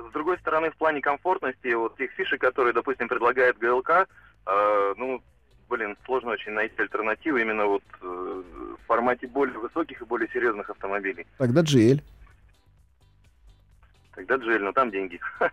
[0.10, 4.08] с другой стороны, в плане комфортности, вот тех фишек, которые, допустим, предлагает ГЛК,
[4.46, 5.22] э, ну,
[5.70, 8.44] блин, сложно очень найти альтернативы именно вот э,
[8.78, 11.26] в формате более высоких и более серьезных автомобилей.
[11.38, 12.02] Тогда GL.
[14.16, 15.20] Тогда джель, но там деньги.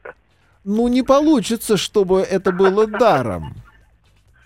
[0.62, 3.54] Ну, не получится, чтобы это было даром.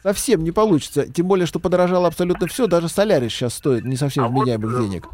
[0.04, 1.10] Совсем не получится.
[1.12, 2.68] Тем более, что подорожало абсолютно все.
[2.68, 5.08] Даже Солярис сейчас стоит не совсем А вот, вменяемых э, денег.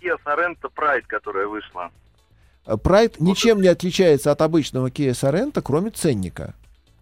[0.00, 1.90] Э, Kia Sorento Pride, которая вышла.
[2.66, 6.54] Pride ничем не отличается от обычного Kia Sorento, кроме ценника.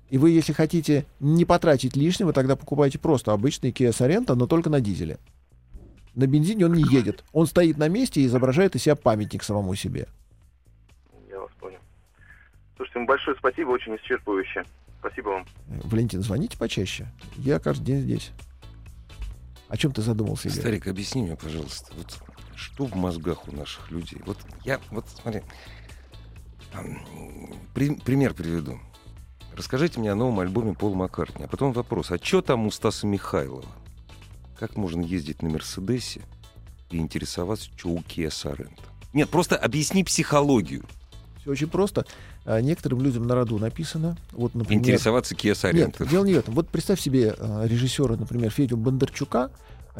[0.08, 4.70] И вы, если хотите не потратить лишнего, тогда покупайте просто обычный Kia Sorento, но только
[4.70, 5.18] на дизеле.
[6.14, 7.24] На бензине он не едет.
[7.32, 10.08] Он стоит на месте и изображает из себя памятник самому себе.
[11.28, 11.78] Я вас понял.
[12.76, 14.64] Слушайте, большое спасибо, очень исчерпывающе.
[15.00, 15.42] Спасибо вам.
[15.68, 17.06] Э, Валентин, звоните почаще.
[17.36, 18.32] Я каждый день здесь.
[19.68, 20.60] О чем ты задумался, Игорь?
[20.60, 22.18] Старик, объясни мне, пожалуйста, вот
[22.58, 24.20] что в мозгах у наших людей?
[24.26, 25.42] Вот я, вот смотри,
[27.74, 28.78] при- пример приведу.
[29.56, 31.44] Расскажите мне о новом альбоме Пола Маккартни.
[31.44, 33.64] А потом вопрос, а что там у Стаса Михайлова?
[34.58, 36.22] Как можно ездить на Мерседесе
[36.90, 38.82] и интересоваться, что у Кия Соренто?
[39.12, 40.84] Нет, просто объясни психологию.
[41.40, 42.06] Все очень просто.
[42.44, 44.16] А, Некоторым людям на роду написано.
[44.32, 46.06] Вот, например, Интересоваться Нет, Соренто.
[46.06, 46.54] дело не в этом.
[46.54, 49.50] Вот представь себе э, режиссера, например, Федю Бондарчука,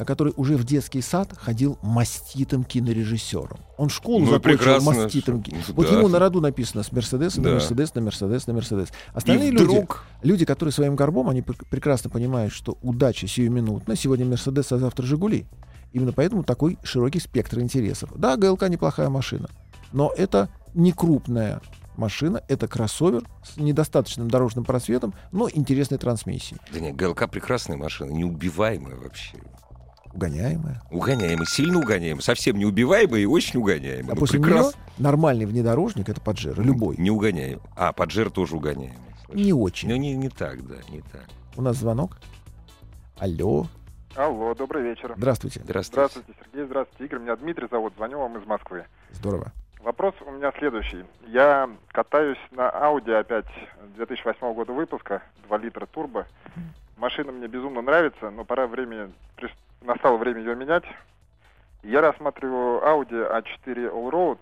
[0.05, 3.59] который уже в детский сад ходил маститым кинорежиссером.
[3.77, 5.43] Он школу Ну закончил маститым.
[5.47, 5.97] Ну Вот да.
[5.97, 7.49] ему на роду написано с Мерседеса Да.
[7.49, 8.89] на Мерседес, на Мерседес, на Мерседес.
[9.13, 10.03] Остальные люди, вдруг...
[10.23, 13.95] люди, которые своим горбом, они пр- прекрасно понимают, что удача сиюминутна.
[13.95, 15.45] Сегодня Мерседес, а завтра Жигули.
[15.91, 18.11] Именно поэтому такой широкий спектр интересов.
[18.15, 19.49] Да, ГЛК неплохая машина,
[19.91, 21.61] но это не крупная
[21.97, 26.61] машина, это кроссовер с недостаточным дорожным просветом, но интересной трансмиссией.
[26.71, 29.37] Да нет, ГЛК прекрасная машина, неубиваемая вообще.
[30.13, 30.81] Угоняемая.
[30.91, 34.11] Угоняемый, сильно угоняемый, совсем неубиваемый и очень угоняемый.
[34.11, 34.71] А Ну, после прекрасно.
[34.77, 36.97] нее нормальный внедорожник это Паджеро, любой.
[36.97, 37.59] Не угоняем.
[37.75, 38.97] А, Паджер тоже угоняемый.
[39.33, 39.89] Не Ну, очень.
[39.89, 41.25] не, не так, да, не так.
[41.55, 42.17] У нас звонок.
[43.19, 43.67] Алло,
[44.15, 45.13] Алло, добрый вечер.
[45.17, 45.61] здравствуйте.
[45.63, 45.93] Здравствуйте.
[46.09, 47.19] Здравствуйте, Сергей, здравствуйте, Игорь.
[47.19, 48.85] Меня Дмитрий зовут, звоню вам из Москвы.
[49.11, 49.51] Здорово.
[49.81, 51.05] Вопрос у меня следующий.
[51.27, 53.45] Я катаюсь на Audi опять
[53.95, 56.25] 2008 года выпуска, 2 литра турбо.
[56.99, 59.09] Машина мне безумно нравится, но пора время,
[59.81, 60.83] настало время ее менять.
[61.81, 64.39] Я рассматриваю Audi A4 Allroad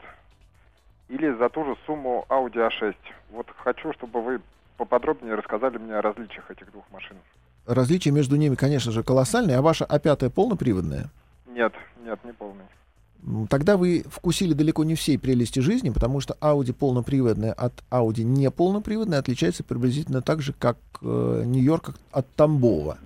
[1.07, 2.95] или за ту же сумму Audi A6.
[3.29, 4.41] Вот хочу, чтобы вы
[4.77, 7.17] поподробнее рассказали мне о различиях этих двух машин.
[7.67, 11.09] Различия между ними, конечно же, колоссальные, а ваша А5 полноприводная?
[11.45, 12.63] Нет, нет, не полный.
[13.49, 18.49] Тогда вы вкусили далеко не всей прелести жизни, потому что Audi полноприводная от Audi не
[18.51, 22.97] полноприводная отличается приблизительно так же, как э, Нью-Йорк от Тамбова.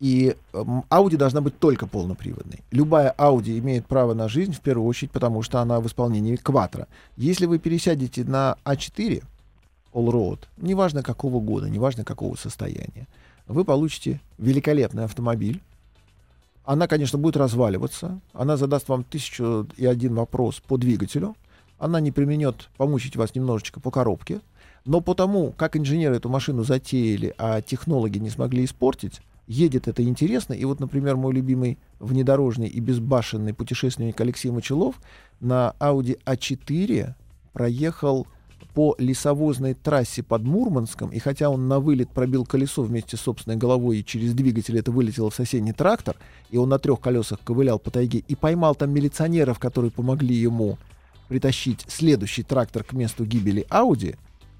[0.00, 2.60] И э, Audi должна быть только полноприводной.
[2.70, 6.86] Любая Audi имеет право на жизнь, в первую очередь, потому что она в исполнении Quattro.
[7.16, 9.22] Если вы пересядете на А4,
[9.92, 13.06] All-Road, неважно какого года, неважно какого состояния,
[13.46, 15.62] вы получите великолепный автомобиль,
[16.64, 18.20] она, конечно, будет разваливаться.
[18.32, 21.36] Она задаст вам тысячу и один вопрос по двигателю.
[21.78, 24.40] Она не применет помучить вас немножечко по коробке.
[24.86, 30.54] Но потому, как инженеры эту машину затеяли, а технологи не смогли испортить, едет это интересно.
[30.54, 34.96] И вот, например, мой любимый внедорожный и безбашенный путешественник Алексей Мочелов
[35.40, 37.14] на Audi A4
[37.52, 38.26] проехал
[38.74, 43.56] по лесовозной трассе под Мурманском, и хотя он на вылет пробил колесо вместе с собственной
[43.56, 46.16] головой, и через двигатель это вылетело в соседний трактор,
[46.50, 50.76] и он на трех колесах ковылял по тайге и поймал там милиционеров, которые помогли ему
[51.28, 54.16] притащить следующий трактор к месту гибели Ауди,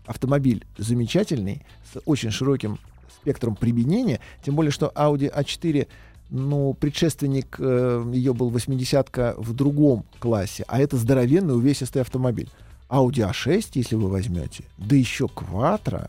[0.07, 2.79] автомобиль замечательный, с очень широким
[3.21, 5.89] спектром применения, тем более, что Audi A4
[6.31, 12.49] ну, предшественник э, ее был 80-ка в другом классе, а это здоровенный увесистый автомобиль.
[12.95, 16.09] Audi A6, если вы возьмете, да еще Quattro,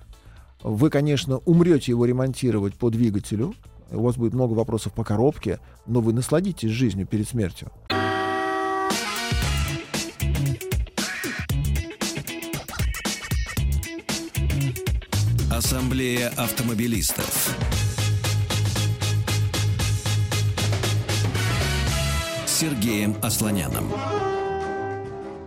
[0.62, 3.56] вы, конечно, умрете его ремонтировать по двигателю,
[3.90, 7.72] у вас будет много вопросов по коробке, но вы насладитесь жизнью перед смертью.
[15.50, 17.58] Ассамблея автомобилистов.
[22.46, 23.86] Сергеем Асланяном.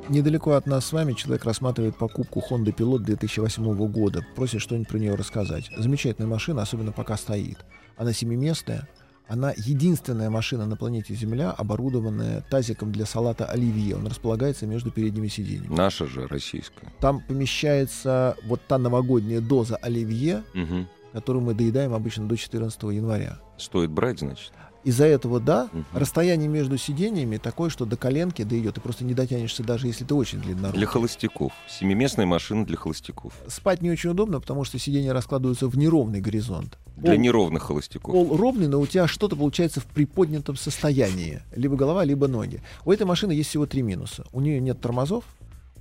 [0.08, 4.24] Недалеко от нас с вами человек рассматривает покупку Honda Pilot 2008 года.
[4.36, 5.70] Просит что-нибудь про нее рассказать.
[5.76, 7.58] Замечательная машина, особенно пока стоит.
[7.96, 8.88] Она семиместная.
[9.28, 13.96] Она единственная машина на планете Земля, оборудованная тазиком для салата оливье.
[13.96, 15.74] Он располагается между передними сиденьями.
[15.74, 16.90] Наша же российская.
[17.00, 20.86] Там помещается вот та новогодняя доза оливье, Угу.
[21.12, 23.38] которую мы доедаем обычно до 14 января.
[23.58, 24.52] Стоит брать, значит.
[24.88, 25.84] Из-за этого, да, Мгм.
[25.92, 28.76] расстояние между сиденьями такое, что до коленки дойдет.
[28.76, 30.78] Ты просто не дотянешься, даже если ты очень длиннорукий.
[30.78, 31.52] Для холостяков.
[31.68, 33.34] Семиместная машина для холостяков.
[33.48, 36.78] Спать не очень удобно, потому что сиденья раскладываются в неровный горизонт.
[36.96, 38.14] Для Пол- неровных холостяков.
[38.14, 41.42] Пол ровный, но у тебя что-то получается в приподнятом состоянии.
[41.54, 42.62] Либо голова, либо ноги.
[42.86, 44.24] У этой машины есть всего три минуса.
[44.32, 45.24] У нее нет тормозов,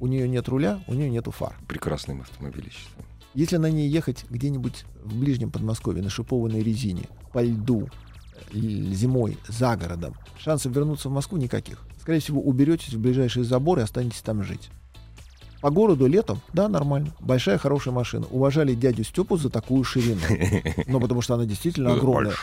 [0.01, 1.55] у нее нет руля, у нее нету фар.
[1.65, 3.05] Прекрасный автомобиль, я считаю.
[3.35, 7.87] Если на ней ехать где-нибудь в ближнем Подмосковье на шипованной резине, по льду,
[8.51, 11.79] зимой, за городом, шансов вернуться в Москву никаких.
[12.01, 14.69] Скорее всего, уберетесь в ближайший забор и останетесь там жить.
[15.61, 17.13] По городу летом, да, нормально.
[17.19, 18.25] Большая, хорошая машина.
[18.29, 20.21] Уважали дядю Степу за такую ширину.
[20.87, 22.33] Ну, потому что она действительно огромная.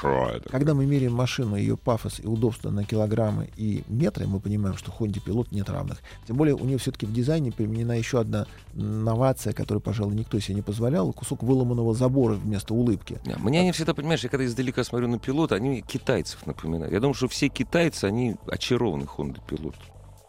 [0.51, 4.93] Когда мы меряем машину, ее пафос и удобство на килограммы и метры, мы понимаем, что
[4.93, 5.99] Honda Pilot нет равных.
[6.27, 10.57] Тем более у нее все-таки в дизайне применена еще одна новация, которую, пожалуй, никто себе
[10.57, 11.13] не позволял.
[11.13, 13.19] Кусок выломанного забора вместо улыбки.
[13.25, 16.93] Не, Мне они всегда, понимаешь, я когда издалека смотрю на пилота, они китайцев напоминают.
[16.93, 19.77] Я думаю, что все китайцы, они очарованы Honda пилот.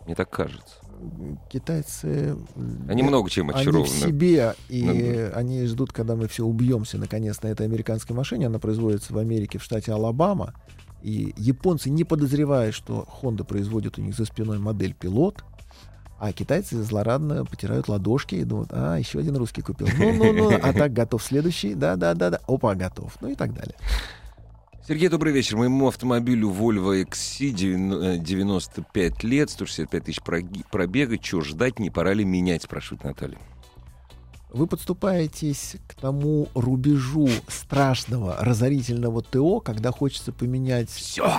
[0.06, 0.76] Мне так кажется.
[1.50, 2.38] Китайцы...
[2.88, 3.86] Они много чем Они очарованы.
[3.86, 8.48] в себе, и Ну они ждут, когда мы все убьемся, наконец, на этой американской машине.
[8.48, 10.54] Она производится в Америке, в штате Алабама.
[11.02, 15.44] И японцы не подозревают, что Honda производит у них за спиной модель «Пилот»,
[16.18, 19.88] а китайцы злорадно потирают ладошки и думают, а, еще один русский купил.
[19.98, 23.76] Ну-ну-ну, а так готов следующий, да-да-да-да, опа, готов, ну и так далее.
[24.88, 25.58] Сергей, добрый вечер.
[25.58, 31.18] Моему автомобилю Volvo XC 90 95 лет, 165 тысяч пробега.
[31.18, 33.40] Чего ждать, не пора ли менять, спрашивает Наталья.
[34.56, 41.30] Вы подступаетесь к тому рубежу страшного, разорительного ТО, когда хочется поменять Все!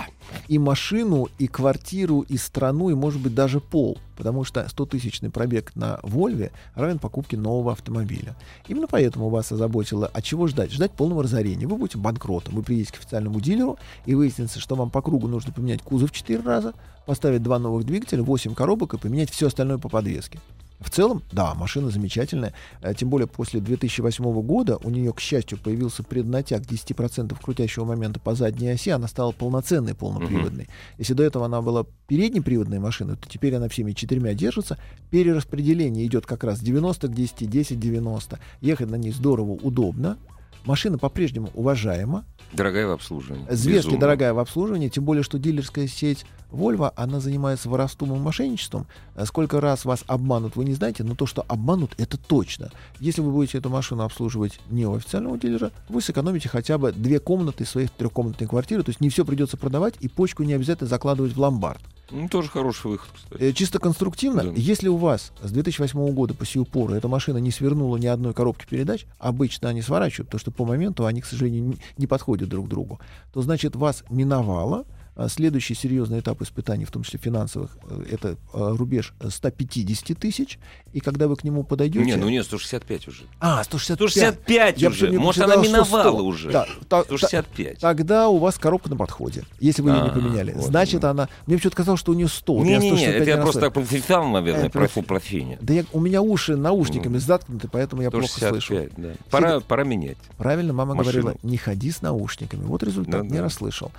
[0.48, 3.96] и машину, и квартиру, и страну, и, может быть, даже пол.
[4.18, 8.36] Потому что 100-тысячный пробег на Вольве равен покупке нового автомобиля.
[8.68, 10.70] Именно поэтому вас озаботило, а чего ждать?
[10.70, 11.66] Ждать полного разорения.
[11.66, 12.54] Вы будете банкротом.
[12.54, 16.40] Вы приедете к официальному дилеру, и выяснится, что вам по кругу нужно поменять кузов 4
[16.40, 16.74] раза,
[17.06, 20.38] поставить два новых двигателя, 8 коробок и поменять все остальное по подвеске.
[20.80, 22.52] В целом, да, машина замечательная.
[22.82, 28.20] Э, Тем более после 2008 года у нее, к счастью, появился преднатяг 10% крутящего момента
[28.20, 28.90] по задней оси.
[28.90, 30.68] Она стала полноценной полноприводной.
[30.98, 34.78] Если до этого она была переднеприводной машиной, то теперь она всеми четырьмя держится.
[35.10, 38.38] Перераспределение идет как раз 90 к 10, 10-90.
[38.60, 40.18] Ехать на ней здорово, удобно.
[40.66, 42.24] Машина по-прежнему уважаема.
[42.52, 43.46] Дорогая в обслуживании.
[43.48, 44.00] Зверски Безумно.
[44.00, 48.86] дорогая в обслуживании, тем более, что дилерская сеть Volvo, она занимается воровством и мошенничеством.
[49.14, 52.70] А Сколько раз вас обманут, вы не знаете, но то, что обманут, это точно.
[52.98, 57.18] Если вы будете эту машину обслуживать не у официального дилера, вы сэкономите хотя бы две
[57.20, 61.34] комнаты своих трехкомнатной квартиры, то есть не все придется продавать, и почку не обязательно закладывать
[61.34, 61.80] в ломбард.
[62.10, 63.42] Ну, тоже хороший выход, кстати.
[63.42, 64.52] Э, Чисто конструктивно, Да.
[64.54, 68.32] если у вас с 2008 года по сию пору эта машина не свернула ни одной
[68.32, 72.48] коробки передач, обычно они сворачивают, потому что по моменту они, к сожалению, не- не подходят
[72.48, 73.00] друг к другу,
[73.32, 74.84] то значит вас миновало.
[75.16, 80.18] А Следующий серьезный этап испытаний, в том числе финансовых, э, это э, рубеж э, 150
[80.18, 80.58] тысяч.
[80.92, 82.04] И когда вы к нему подойдете...
[82.04, 83.22] Не, ну нет, 165 уже.
[83.40, 84.10] А, 165.
[84.10, 85.10] 165 Я уже.
[85.12, 86.24] Может, она миновала 100.
[86.24, 86.50] уже.
[86.50, 87.78] Да, та- та- 165.
[87.80, 90.52] Тогда у вас коробка на подходе, если вы ее не А, поменяли.
[90.52, 91.22] вот Значит, оно.
[91.22, 91.28] она...
[91.46, 92.54] Мне почему-то казалось, что у нее 100.
[92.54, 93.82] Вот я Не-не-не, 165 это я не просто расслышал.
[93.82, 95.58] так профессионал, наверное, Э, про профи- профене.
[95.60, 97.20] Да я, у меня уши наушниками Ну.
[97.20, 98.74] заткнуты, поэтому я плохо слышу.
[98.74, 99.08] 165, да.
[99.30, 100.18] Пора, пора менять.
[100.36, 101.22] Правильно, мама Машину.
[101.22, 102.64] говорила, не ходи с наушниками.
[102.64, 103.26] Вот результат, Да-да.
[103.34, 103.90] не расслышал.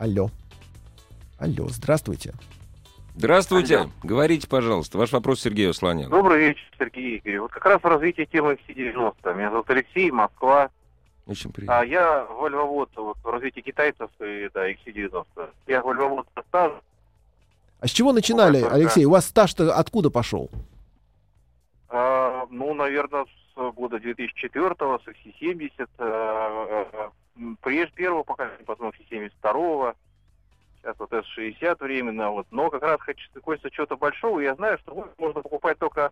[0.00, 0.30] Алло.
[1.38, 2.32] Алло, здравствуйте.
[3.16, 3.76] Здравствуйте.
[3.80, 3.90] Алло.
[4.02, 4.96] Говорите, пожалуйста.
[4.96, 6.08] Ваш вопрос Сергею Слоняну.
[6.08, 7.40] Добрый вечер, Сергей Игорь.
[7.40, 9.34] Вот как раз в развитии темы XC90.
[9.36, 10.70] Меня зовут Алексей, Москва.
[11.26, 11.86] Очень А приятно.
[11.86, 15.26] я вольвовод вот, в развитии китайцев и да, XC90.
[15.66, 16.80] Я вольвовод со стажем.
[17.80, 19.04] А с чего начинали, Ну, Алексей?
[19.04, 20.48] У вас стаж-то откуда пошел?
[21.90, 23.39] А, ну, наверное, с
[23.70, 25.88] года 2004-го, с XC70.
[25.98, 29.94] а, а, м, прежде первого поколения, потом XC72-го.
[30.82, 32.30] Сейчас вот S60 временно.
[32.30, 32.46] Вот.
[32.50, 33.00] Но как раз
[33.42, 34.40] хочется чего-то большого.
[34.40, 36.10] Я знаю, что можно покупать только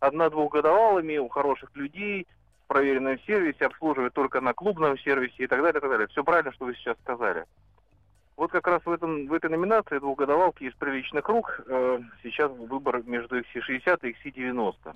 [0.00, 2.26] одна-двухгодовалыми у хороших людей,
[2.64, 6.06] в проверенном сервисе, обслуживать только на клубном сервисе и так далее, и так далее.
[6.08, 7.44] Все правильно, что вы сейчас сказали.
[8.36, 13.02] Вот как раз в, этом, в этой номинации двухгодовалки из приличных рук э, сейчас выбор
[13.04, 14.94] между XC60 и XC90.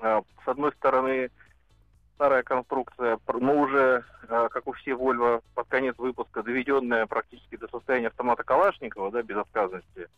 [0.00, 1.30] А, с одной стороны,
[2.14, 7.68] старая конструкция, но уже, э, как у все Volvo, под конец выпуска доведенная практически до
[7.68, 10.08] состояния автомата Калашникова, да, без отказности.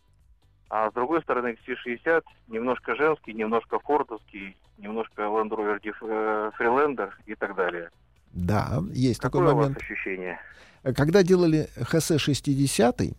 [0.70, 7.34] А с другой стороны, XC60 немножко женский, немножко фордовский, немножко Land Rover э, Freelander и
[7.34, 7.90] так далее.
[8.32, 9.82] Да, есть Какое такой у вас момент.
[9.82, 10.40] ощущение?
[10.96, 13.14] Когда делали ХС-60,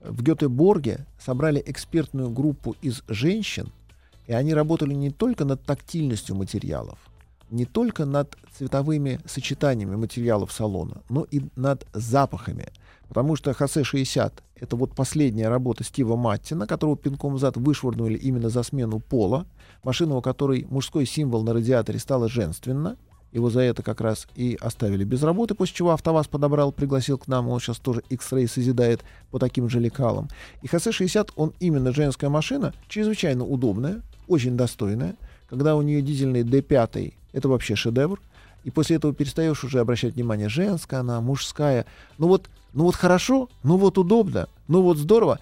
[0.00, 3.72] в Гетеборге собрали экспертную группу из женщин,
[4.26, 6.98] и они работали не только над тактильностью материалов,
[7.50, 12.68] не только над цветовыми сочетаниями материалов салона, но и над запахами.
[13.08, 18.62] Потому что ХС-60— это вот последняя работа Стива Маттина, которого пинком зад вышвырнули именно за
[18.64, 19.46] смену пола.
[19.84, 22.96] Машина, у которой мужской символ на радиаторе стала женственно.
[23.32, 27.28] Его за это как раз и оставили без работы, после чего АвтоВАЗ подобрал, пригласил к
[27.28, 27.48] нам.
[27.48, 30.28] Он сейчас тоже X-Ray созидает по таким же лекалам.
[30.62, 35.16] И ХС-60, он именно женская машина, чрезвычайно удобная, очень достойная.
[35.48, 38.20] Когда у нее дизельный D5, это вообще шедевр.
[38.64, 41.86] И после этого перестаешь уже обращать внимание, женская она, мужская.
[42.18, 45.38] Ну вот, ну вот хорошо, ну вот удобно, ну вот здорово.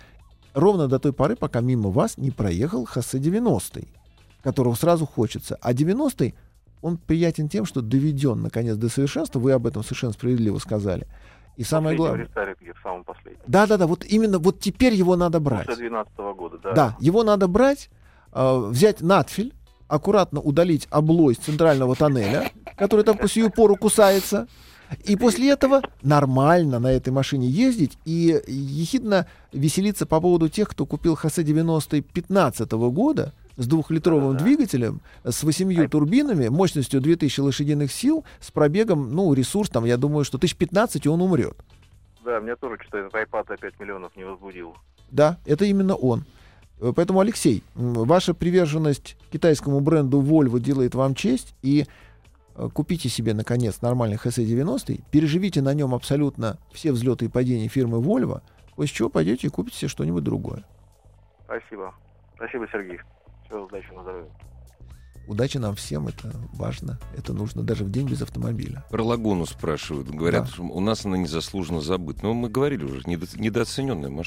[0.53, 3.85] Ровно до той поры, пока мимо вас не проехал Хосе 90
[4.45, 5.59] которого сразу хочется.
[5.61, 6.35] А 90
[6.82, 9.41] он приятен тем, что доведен, наконец, до совершенства.
[9.41, 11.07] Вы об этом совершенно справедливо сказали.
[11.57, 12.26] И самое главное...
[12.26, 13.41] в самом последнем.
[13.47, 15.66] Да-да-да, вот именно вот теперь его надо брать.
[15.66, 16.72] После 2012 года, да.
[16.74, 17.91] Да, его надо брать,
[18.35, 19.55] э, взять надфиль,
[19.89, 24.47] аккуратно удалить облой с центрального тоннеля, который там по сию пору кусается,
[25.05, 30.87] и после этого нормально на этой машине ездить и ехидно веселиться по поводу тех, кто
[30.87, 34.45] купил Хосе 90 15 года с двухлитровым Да-да-да.
[34.45, 40.24] двигателем, с восемью турбинами, мощностью 2000 лошадиных сил, с пробегом, ну, ресурс там, я думаю,
[40.24, 41.57] что 1015, и он умрет.
[42.24, 44.74] Да, меня тоже что-то этот iPad 5 миллионов не возбудил.
[45.11, 46.24] Да, это именно он.
[46.80, 51.54] Э, Поэтому, Алексей, ваша приверженность китайскому бренду Volvo делает вам честь.
[51.62, 51.86] И
[52.54, 57.98] э, купите себе, наконец, нормальный HC90, переживите на нем абсолютно все взлеты и падения фирмы
[57.98, 58.42] Volvo,
[58.76, 60.64] после чего пойдете и купите себе что-нибудь другое.
[61.44, 61.94] Спасибо.
[62.36, 62.98] Спасибо, Сергей.
[63.46, 64.30] Всего удачи на здоровье.
[65.26, 68.84] Удачи нам всем, это важно, это нужно даже в день без автомобиля.
[68.90, 70.08] Про лагуну спрашивают.
[70.10, 70.50] Говорят, Да.
[70.50, 72.20] что у нас она незаслуженно забыта.
[72.24, 74.26] Но мы говорили уже, недо- недооцененная нас.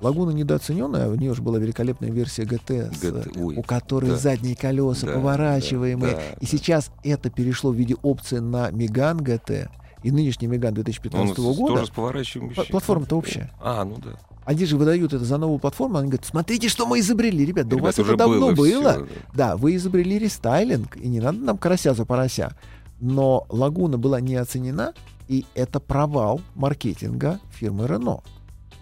[0.00, 4.16] Лагуна недооцененная, у нее же была великолепная версия GT, с, GT, ой, у которой да.
[4.16, 6.14] задние колеса Да, поворачиваемые.
[6.14, 6.46] да, и да.
[6.46, 9.68] сейчас это перешло в виде опции на Меган GT.
[10.04, 11.74] И нынешний Меган 2015 Он с- года.
[11.74, 12.62] тоже с поворачивающей.
[12.62, 13.50] Пла- Платформа-то общая.
[13.60, 14.12] А, ну да.
[14.48, 17.76] Они же выдают это за новую платформу, они говорят, смотрите, что мы изобрели, ребят, да
[17.76, 18.66] у Ребят, вас уже это давно было.
[18.66, 19.06] всё, да.
[19.34, 22.56] Да, вы изобрели рестайлинг, и не надо нам карася за порося.
[22.98, 24.94] Но Лагуна была не оценена,
[25.28, 28.22] и это провал маркетинга фирмы Renault.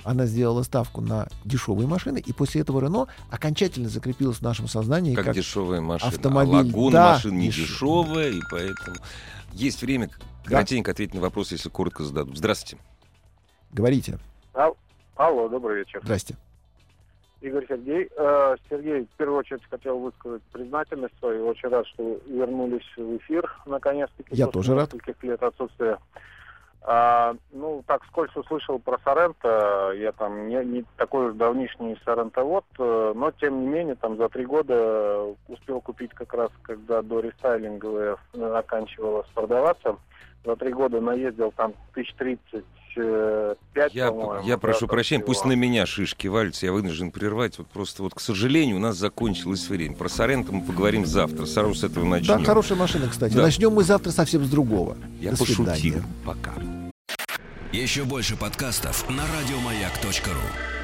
[0.05, 5.17] Она сделала ставку на дешевые машины, и после этого Renault окончательно закрепилась в нашем сознании
[5.17, 6.12] Как, как, дешевая машина.
[6.12, 8.99] автомобиль, А лагуна да, машина не деш- дешевая, и поэтому...
[9.53, 10.11] Есть время
[10.45, 12.39] коротенько ответить на вопрос, если коротко зададут.
[12.39, 12.81] Здравствуйте.
[13.73, 14.21] Говорите.
[15.17, 16.01] Алло, добрый вечер.
[16.03, 16.37] Здрасте.
[17.41, 18.09] Игорь Сергей.
[18.17, 21.47] Э, Сергей, в первую очередь хотел высказать признательность свою.
[21.47, 24.35] Очень рад, что вернулись в эфир наконец-таки.
[24.35, 24.93] Я тоже рад.
[25.23, 25.99] лет отсутствия.
[26.83, 32.64] А, ну, так, сколько услышал про Соренто, я там не, не такой уж давнишний Соренто-вот,
[32.79, 37.21] э, но, тем не менее, там за три года успел купить как раз, когда до
[37.21, 39.97] рестайлинга оканчивалась продаваться.
[40.45, 42.64] За три года наездил там тысяч тридцать
[43.72, 44.47] пять, Я, по-моему.
[44.47, 45.26] я прошу да, прощения, всего.
[45.34, 47.59] пусть на меня шишки валятся, я вынужден прервать.
[47.59, 49.94] Вот просто вот, к сожалению, у нас закончилось время.
[49.94, 51.47] Про Соренто мы поговорим завтра.
[51.47, 52.38] Сразу с этого начнем.
[52.38, 53.34] Да, хорошая машина, кстати.
[53.34, 53.42] Да.
[53.42, 54.97] Начнем мы завтра совсем с другого.
[55.20, 55.66] Я До пошутил.
[55.66, 56.03] свидания.
[56.24, 56.55] Пока.
[57.72, 60.76] Еще больше подкастов на радиомаяк.ру.